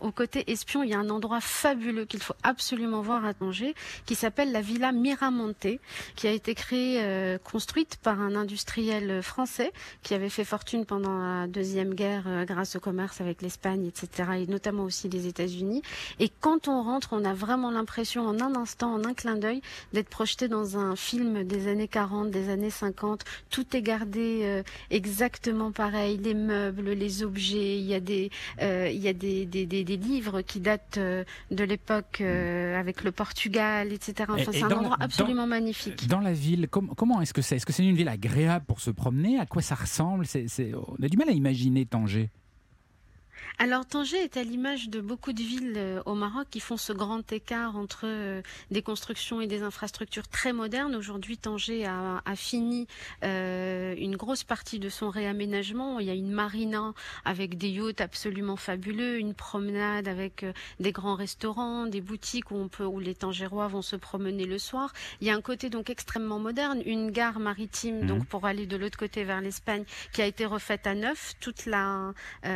au 0.00 0.10
côté 0.10 0.50
espion, 0.50 0.82
il 0.82 0.90
y 0.90 0.94
a 0.94 0.98
un 0.98 1.10
endroit 1.10 1.40
fabuleux 1.40 2.04
qu'il 2.04 2.22
faut 2.22 2.34
absolument 2.42 3.00
voir 3.00 3.24
à 3.24 3.34
Tanger, 3.34 3.74
qui 4.06 4.14
s'appelle 4.14 4.52
la 4.52 4.60
Villa 4.60 4.92
Miramonte, 4.92 5.66
qui 6.16 6.26
a 6.26 6.30
été 6.30 6.54
créée, 6.54 7.02
euh, 7.02 7.38
construite 7.38 7.96
par 8.02 8.20
un 8.20 8.34
industriel 8.34 9.22
français 9.22 9.72
qui 10.02 10.14
avait 10.14 10.28
fait 10.28 10.44
fortune 10.44 10.84
pendant 10.84 11.18
la 11.18 11.46
deuxième 11.46 11.94
guerre 11.94 12.24
euh, 12.26 12.44
grâce 12.44 12.76
au 12.76 12.80
commerce 12.80 13.20
avec 13.20 13.42
l'Espagne, 13.42 13.86
etc., 13.86 14.30
et 14.38 14.46
notamment 14.46 14.84
aussi 14.84 15.08
les 15.08 15.26
États-Unis. 15.26 15.82
Et 16.18 16.30
quand 16.40 16.68
on 16.68 16.82
rentre, 16.82 17.10
on 17.12 17.24
a 17.24 17.34
vraiment 17.34 17.70
l'impression, 17.70 18.26
en 18.26 18.40
un 18.40 18.54
instant, 18.54 18.94
en 18.94 19.04
un 19.04 19.14
clin 19.14 19.36
d'œil, 19.36 19.62
d'être 19.92 20.08
projeté 20.08 20.48
dans 20.48 20.78
un 20.78 20.96
film 20.96 21.44
des 21.44 21.68
années 21.68 21.83
40, 21.88 22.30
des 22.30 22.48
années 22.48 22.70
50. 22.70 23.24
Tout 23.50 23.76
est 23.76 23.82
gardé 23.82 24.40
euh, 24.42 24.62
exactement 24.90 25.72
pareil. 25.72 26.16
Les 26.18 26.34
meubles, 26.34 26.90
les 26.90 27.22
objets. 27.22 27.78
Il 27.78 27.84
y 27.84 27.94
a 27.94 28.00
des, 28.00 28.30
euh, 28.62 28.88
il 28.92 29.00
y 29.00 29.08
a 29.08 29.12
des, 29.12 29.46
des, 29.46 29.66
des, 29.66 29.84
des 29.84 29.96
livres 29.96 30.40
qui 30.42 30.60
datent 30.60 30.98
euh, 30.98 31.24
de 31.50 31.64
l'époque 31.64 32.18
euh, 32.20 32.78
avec 32.78 33.04
le 33.04 33.12
Portugal, 33.12 33.92
etc. 33.92 34.14
Enfin, 34.28 34.36
Et- 34.36 34.42
et 34.42 34.44
c'est 34.60 34.62
un 34.64 34.70
endroit 34.70 34.96
absolument 35.00 35.46
magnifique. 35.46 36.06
Dans 36.08 36.20
la 36.20 36.32
ville, 36.32 36.68
com- 36.68 36.92
comment 36.96 37.20
est-ce 37.20 37.34
que 37.34 37.42
c'est? 37.42 37.56
Est-ce 37.56 37.66
que 37.66 37.72
c'est 37.72 37.84
une 37.84 37.96
ville 37.96 38.08
agréable 38.08 38.64
pour 38.66 38.80
se 38.80 38.90
promener? 38.90 39.38
À 39.38 39.46
quoi 39.46 39.62
ça 39.62 39.74
ressemble? 39.74 40.24
On 40.74 41.02
a 41.04 41.08
du 41.08 41.16
mal 41.16 41.28
à 41.28 41.32
imaginer 41.32 41.86
Tanger. 41.86 42.30
Alors 43.58 43.86
Tanger 43.86 44.16
est 44.18 44.36
à 44.36 44.42
l'image 44.42 44.88
de 44.88 45.00
beaucoup 45.00 45.32
de 45.32 45.42
villes 45.42 45.74
euh, 45.76 46.02
au 46.06 46.14
Maroc 46.14 46.48
qui 46.50 46.60
font 46.60 46.76
ce 46.76 46.92
grand 46.92 47.32
écart 47.32 47.76
entre 47.76 48.02
euh, 48.04 48.42
des 48.70 48.82
constructions 48.82 49.40
et 49.40 49.46
des 49.46 49.62
infrastructures 49.62 50.28
très 50.28 50.52
modernes. 50.52 50.94
Aujourd'hui, 50.94 51.38
Tanger 51.38 51.86
a, 51.86 52.22
a 52.24 52.36
fini 52.36 52.86
euh, 53.22 53.94
une 53.96 54.16
grosse 54.16 54.44
partie 54.44 54.78
de 54.78 54.88
son 54.88 55.08
réaménagement. 55.08 56.00
Il 56.00 56.06
y 56.06 56.10
a 56.10 56.14
une 56.14 56.32
marina 56.32 56.92
avec 57.24 57.56
des 57.56 57.70
yachts 57.70 58.00
absolument 58.00 58.56
fabuleux, 58.56 59.18
une 59.18 59.34
promenade 59.34 60.08
avec 60.08 60.44
des 60.80 60.92
grands 60.92 61.14
restaurants, 61.14 61.86
des 61.86 62.00
boutiques 62.00 62.50
où 62.50 62.56
on 62.56 62.68
peut, 62.68 62.84
où 62.84 62.98
les 62.98 63.14
Tangérois 63.14 63.68
vont 63.68 63.82
se 63.82 63.96
promener 63.96 64.44
le 64.46 64.58
soir. 64.58 64.92
Il 65.20 65.26
y 65.26 65.30
a 65.30 65.34
un 65.34 65.40
côté 65.40 65.70
donc 65.70 65.90
extrêmement 65.90 66.38
moderne, 66.38 66.82
une 66.86 67.10
gare 67.10 67.38
maritime 67.40 68.00
Mhm. 68.00 68.06
donc 68.06 68.26
pour 68.26 68.46
aller 68.46 68.66
de 68.66 68.76
l'autre 68.76 68.98
côté 68.98 69.24
vers 69.24 69.40
l'Espagne 69.40 69.84
qui 70.12 70.22
a 70.22 70.26
été 70.26 70.46
refaite 70.46 70.86
à 70.86 70.94
neuf. 70.94 71.34
Toute 71.40 71.66
la 71.66 72.12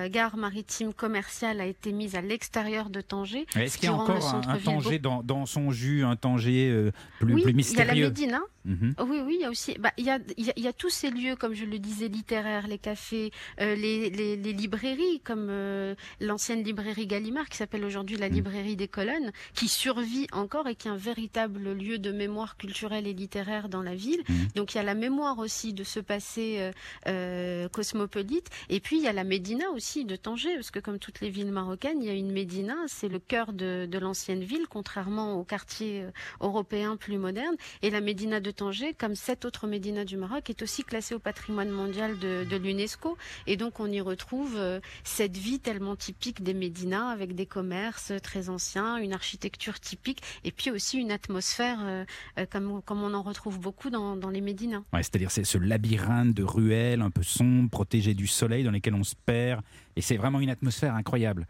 gare 0.09 0.37
maritime 0.37 0.68
commerciale 0.97 1.61
a 1.61 1.67
été 1.67 1.93
mise 1.93 2.15
à 2.15 2.21
l'extérieur 2.21 2.91
de 2.91 3.01
Tanger. 3.01 3.47
Est-ce 3.57 3.75
ce 3.75 3.79
qu'il 3.79 3.89
y 3.89 3.93
a 3.93 3.95
encore 3.95 4.35
un, 4.35 4.43
un 4.49 4.59
Tanger 4.59 4.99
dans, 4.99 5.23
dans 5.23 5.47
son 5.47 5.71
jus, 5.71 6.05
un 6.05 6.17
Tanger 6.17 6.71
euh, 6.71 6.93
plus, 7.19 7.35
oui, 7.35 7.43
plus 7.43 7.51
il 7.51 7.77
y 7.79 7.81
a 7.81 7.85
la 7.85 7.93
mystérieux? 7.93 8.07
Médina. 8.09 8.41
Mhm. 8.69 8.95
Oui, 9.09 9.19
oui, 9.25 9.35
il 9.39 9.43
y 9.43 9.45
a 9.45 9.51
aussi, 9.51 9.75
bah, 9.79 9.93
il 9.97 10.05
y 10.05 10.11
a, 10.11 10.19
il 10.37 10.45
y 10.47 10.51
a- 10.51 10.53
il 10.57 10.63
y 10.63 10.69
a 10.69 10.73
tous 10.73 10.91
ces 10.91 11.11
lieux, 11.11 11.37
comme 11.37 11.55
je 11.55 11.65
le 11.65 11.79
disais, 11.79 12.09
littéraires, 12.09 12.67
les 12.69 12.79
cafés, 12.79 13.31
euh, 13.61 13.75
les, 13.75 14.11
les, 14.11 14.37
les 14.37 14.53
librairies, 14.53 15.21
comme 15.25 15.49
euh, 15.51 15.95
l'ancienne 16.21 16.63
librairie 16.63 17.07
Gallimard, 17.07 17.49
qui 17.49 17.57
s'appelle 17.57 17.85
aujourd'hui 17.85 18.17
la 18.19 18.29
Mm. 18.29 18.33
librairie 18.35 18.77
des 18.77 18.87
colonnes, 18.89 19.33
qui 19.55 19.69
survit 19.69 20.27
encore 20.33 20.69
et 20.69 20.75
qui 20.75 20.89
est 20.89 20.91
un 20.91 20.97
véritable 20.97 21.73
lieu 21.73 21.99
de 21.99 22.13
mémoire 22.13 22.57
culturelle 22.59 23.07
et 23.07 23.15
littéraire 23.15 23.69
dans 23.71 23.83
la 23.83 23.95
ville. 23.95 24.23
Mm. 24.29 24.35
Donc 24.57 24.75
il 24.75 24.77
y 24.77 24.81
a 24.81 24.85
la 24.85 24.95
mémoire 24.95 25.39
aussi 25.39 25.73
de 25.73 25.83
ce 25.85 25.99
passé 26.01 26.57
euh, 26.59 26.73
euh, 27.07 27.69
cosmopolite. 27.71 28.49
Et 28.69 28.81
puis 28.81 28.99
il 28.99 29.03
y 29.03 29.09
a 29.09 29.13
la 29.15 29.25
Médina 29.25 29.71
aussi 29.71 30.05
de 30.05 30.15
Tanger, 30.17 30.55
parce 30.57 30.71
que 30.71 30.79
comme 30.81 30.99
toutes 30.99 31.21
les 31.21 31.31
villes 31.31 31.53
marocaines, 31.53 32.03
il 32.03 32.07
y 32.07 32.11
a 32.11 32.15
une 32.15 32.33
Médina, 32.33 32.75
c'est 32.87 33.09
le 33.09 33.19
cœur 33.19 33.53
de, 33.55 33.87
de 33.91 33.99
l'ancienne 33.99 34.43
ville, 34.45 34.67
contrairement 34.69 35.35
aux 35.41 35.45
quartiers 35.45 36.03
euh, 36.03 36.11
européens 36.41 36.97
plus 36.97 37.17
modernes. 37.19 37.57
Et 37.83 37.89
la 37.91 38.01
Médina 38.03 38.41
de 38.41 38.51
Tanger, 38.59 38.93
comme 38.93 39.15
sept 39.15 39.45
autres 39.45 39.69
Médinas 39.69 40.05
du 40.05 40.17
Maroc, 40.17 40.51
est 40.51 40.63
aussi 40.63 40.83
classée 40.83 41.15
au 41.15 41.21
patrimoine 41.21 41.71
mondial 41.71 42.19
de, 42.19 42.43
de 42.43 42.57
l'UNESCO. 42.57 43.17
Et 43.47 43.57
donc 43.57 43.79
on 43.79 43.87
y 43.87 44.01
retrouve 44.01 44.57
euh, 44.57 44.81
cette 45.05 45.37
vie 45.37 45.61
tellement 45.61 45.95
typique 45.95 46.43
des 46.43 46.55
Médinas, 46.55 47.09
avec 47.09 47.37
des 47.37 47.47
commerces 47.47 48.13
très 48.21 48.49
anciens, 48.49 48.97
une 48.97 49.13
architecture 49.13 49.79
typique, 49.79 50.23
et 50.43 50.51
puis 50.51 50.73
aussi 50.73 50.99
une 50.99 51.13
atmosphère 51.13 51.79
euh, 51.83 52.05
euh, 52.39 52.47
comme, 52.51 52.83
comme 52.83 53.01
on 53.05 53.15
en 53.15 53.23
retrouve 53.23 53.61
beaucoup 53.61 53.91
dans, 53.91 54.17
dans 54.17 54.31
les 54.31 54.41
Médinas. 54.41 54.83
Ouais, 54.93 55.05
C'est-à-dire 55.05 55.31
c'est 55.31 55.45
ce 55.45 55.59
labyrinthe 55.59 56.35
de 56.35 56.43
ruelles 56.43 57.01
un 57.01 57.11
peu 57.11 57.23
sombres, 57.23 57.71
protégées 57.71 58.15
du 58.15 58.27
soleil, 58.27 58.65
dans 58.65 58.73
lesquelles 58.73 58.95
on 58.95 59.05
se 59.05 59.15
perd. 59.15 59.63
Et 59.95 60.01
c'est 60.01 60.17
vraiment 60.17 60.41
une 60.41 60.51
atmosphère 60.51 60.97
incroyable. 60.97 61.47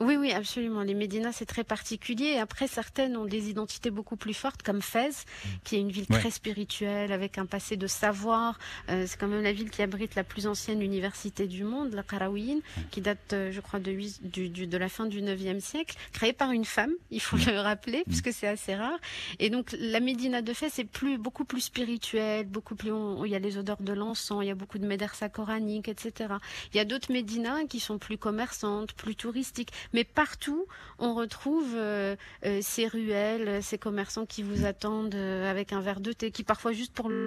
Oui, 0.00 0.16
oui, 0.16 0.32
absolument. 0.32 0.82
Les 0.82 0.94
Médinas, 0.94 1.32
c'est 1.32 1.46
très 1.46 1.64
particulier. 1.64 2.36
Après, 2.38 2.66
certaines 2.68 3.16
ont 3.16 3.24
des 3.24 3.48
identités 3.50 3.90
beaucoup 3.90 4.16
plus 4.16 4.34
fortes, 4.34 4.62
comme 4.62 4.82
Fès, 4.82 5.24
qui 5.64 5.76
est 5.76 5.80
une 5.80 5.90
ville 5.90 6.06
Ouais. 6.10 6.18
très 6.20 6.30
spirituelle, 6.30 7.12
avec 7.12 7.38
un 7.38 7.46
passé 7.46 7.76
de 7.76 7.86
savoir. 7.86 8.58
Euh, 8.90 9.04
c'est 9.06 9.18
quand 9.18 9.26
même 9.28 9.42
la 9.42 9.52
ville 9.52 9.70
qui 9.70 9.82
abrite 9.82 10.14
la 10.14 10.24
plus 10.24 10.46
ancienne 10.46 10.82
université 10.82 11.46
du 11.46 11.64
monde, 11.64 11.94
la 11.94 12.02
Qarawiyyin, 12.02 12.58
qui 12.90 13.00
date, 13.00 13.32
euh, 13.32 13.50
je 13.52 13.60
crois, 13.60 13.80
de, 13.80 13.96
du, 14.22 14.48
du- 14.48 14.66
de 14.66 14.76
la 14.78 14.88
fin 14.88 15.06
du 15.06 15.22
9e 15.22 15.60
siècle, 15.60 15.96
créée 16.12 16.32
par 16.32 16.50
une 16.52 16.64
femme, 16.64 16.92
il 17.10 17.20
faut 17.20 17.36
le 17.38 17.58
rappeler, 17.60 18.02
puisque 18.06 18.32
c'est 18.32 18.46
assez 18.48 18.74
rare. 18.74 18.98
Et 19.38 19.50
donc, 19.50 19.74
la 19.80 20.00
Médina 20.00 20.42
de 20.42 20.52
Fès 20.52 20.78
est 20.78 20.84
plus, 20.84 21.16
beaucoup 21.18 21.44
plus 21.44 21.62
spirituelle, 21.62 22.46
beaucoup 22.46 22.74
plus, 22.74 22.92
on- 22.92 23.24
il 23.24 23.30
y 23.30 23.34
a 23.34 23.38
les 23.38 23.56
odeurs 23.58 23.80
de 23.80 23.92
l'encens, 23.92 24.40
il 24.42 24.48
y 24.48 24.50
a 24.50 24.54
beaucoup 24.54 24.78
de 24.78 24.86
médersa 24.86 25.28
coranique, 25.28 25.88
etc. 25.88 26.34
Il 26.72 26.76
y 26.76 26.80
a 26.80 26.84
d'autres 26.84 27.10
Médinas 27.12 27.64
qui 27.68 27.80
sont 27.80 27.98
plus 27.98 28.18
commerçantes, 28.18 28.92
plus 28.92 29.14
touristiques. 29.16 29.70
Mais 29.92 30.04
partout, 30.04 30.66
on 30.98 31.14
retrouve 31.14 31.74
euh, 31.74 32.16
euh, 32.44 32.60
ces 32.62 32.86
ruelles, 32.86 33.62
ces 33.62 33.78
commerçants 33.78 34.26
qui 34.26 34.42
vous 34.42 34.64
attendent 34.64 35.14
euh, 35.14 35.50
avec 35.50 35.72
un 35.72 35.80
verre 35.80 36.00
de 36.00 36.12
thé, 36.12 36.30
qui 36.30 36.44
parfois 36.44 36.72
juste 36.72 36.92
pour 36.92 37.08
le 37.08 37.26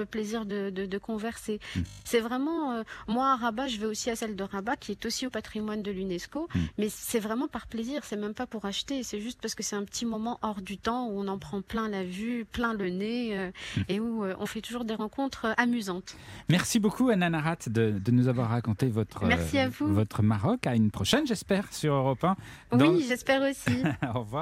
le 0.00 0.06
plaisir 0.06 0.44
de, 0.46 0.70
de, 0.70 0.86
de 0.86 0.98
converser. 0.98 1.60
Mm. 1.76 1.80
C'est 2.04 2.20
vraiment, 2.20 2.72
euh, 2.72 2.82
moi 3.06 3.32
à 3.32 3.36
Rabat, 3.36 3.68
je 3.68 3.78
vais 3.78 3.86
aussi 3.86 4.10
à 4.10 4.16
celle 4.16 4.34
de 4.36 4.42
Rabat, 4.42 4.76
qui 4.76 4.92
est 4.92 5.06
aussi 5.06 5.26
au 5.26 5.30
patrimoine 5.30 5.82
de 5.82 5.90
l'UNESCO, 5.90 6.48
Mm. 6.54 6.58
mais 6.78 6.88
c'est 6.90 7.20
vraiment 7.20 7.48
par 7.48 7.66
plaisir, 7.66 8.02
c'est 8.04 8.16
même 8.16 8.34
pas 8.34 8.46
pour 8.46 8.64
acheter, 8.64 9.02
c'est 9.02 9.20
juste 9.20 9.38
parce 9.40 9.54
que 9.54 9.62
c'est 9.62 9.76
un 9.76 9.84
petit 9.84 10.06
moment 10.06 10.38
hors 10.42 10.60
du 10.62 10.78
temps 10.78 11.06
où 11.08 11.20
on 11.20 11.28
en 11.28 11.38
prend 11.38 11.60
plein 11.62 11.88
la 11.88 12.02
vue, 12.04 12.44
plein 12.50 12.72
le 12.74 12.88
nez, 12.90 13.38
euh, 13.38 13.50
Mm. 13.76 13.80
et 13.88 14.00
où 14.00 14.24
euh, 14.24 14.34
on 14.38 14.46
fait 14.46 14.60
toujours 14.62 14.84
des 14.84 14.94
rencontres 14.94 15.54
amusantes. 15.56 16.16
Merci 16.48 16.80
beaucoup 16.80 17.10
Anna 17.10 17.28
Narat 17.30 17.56
de, 17.66 17.90
de 17.98 18.10
nous 18.10 18.26
avoir 18.28 18.48
raconté 18.50 18.88
votre, 18.88 19.24
Merci 19.26 19.58
à 19.58 19.68
vous. 19.68 19.92
votre 19.92 20.22
Maroc. 20.22 20.66
À 20.66 20.74
une 20.74 20.90
prochaine, 20.90 21.26
j'espère, 21.26 21.72
sur 21.72 21.92
Europe 21.94 22.24
1. 22.24 22.36
Dans- 22.76 22.88
Oui, 22.92 23.04
j'espère 23.06 23.42
aussi. 23.42 23.82
Au 24.14 24.20
revoir. 24.20 24.30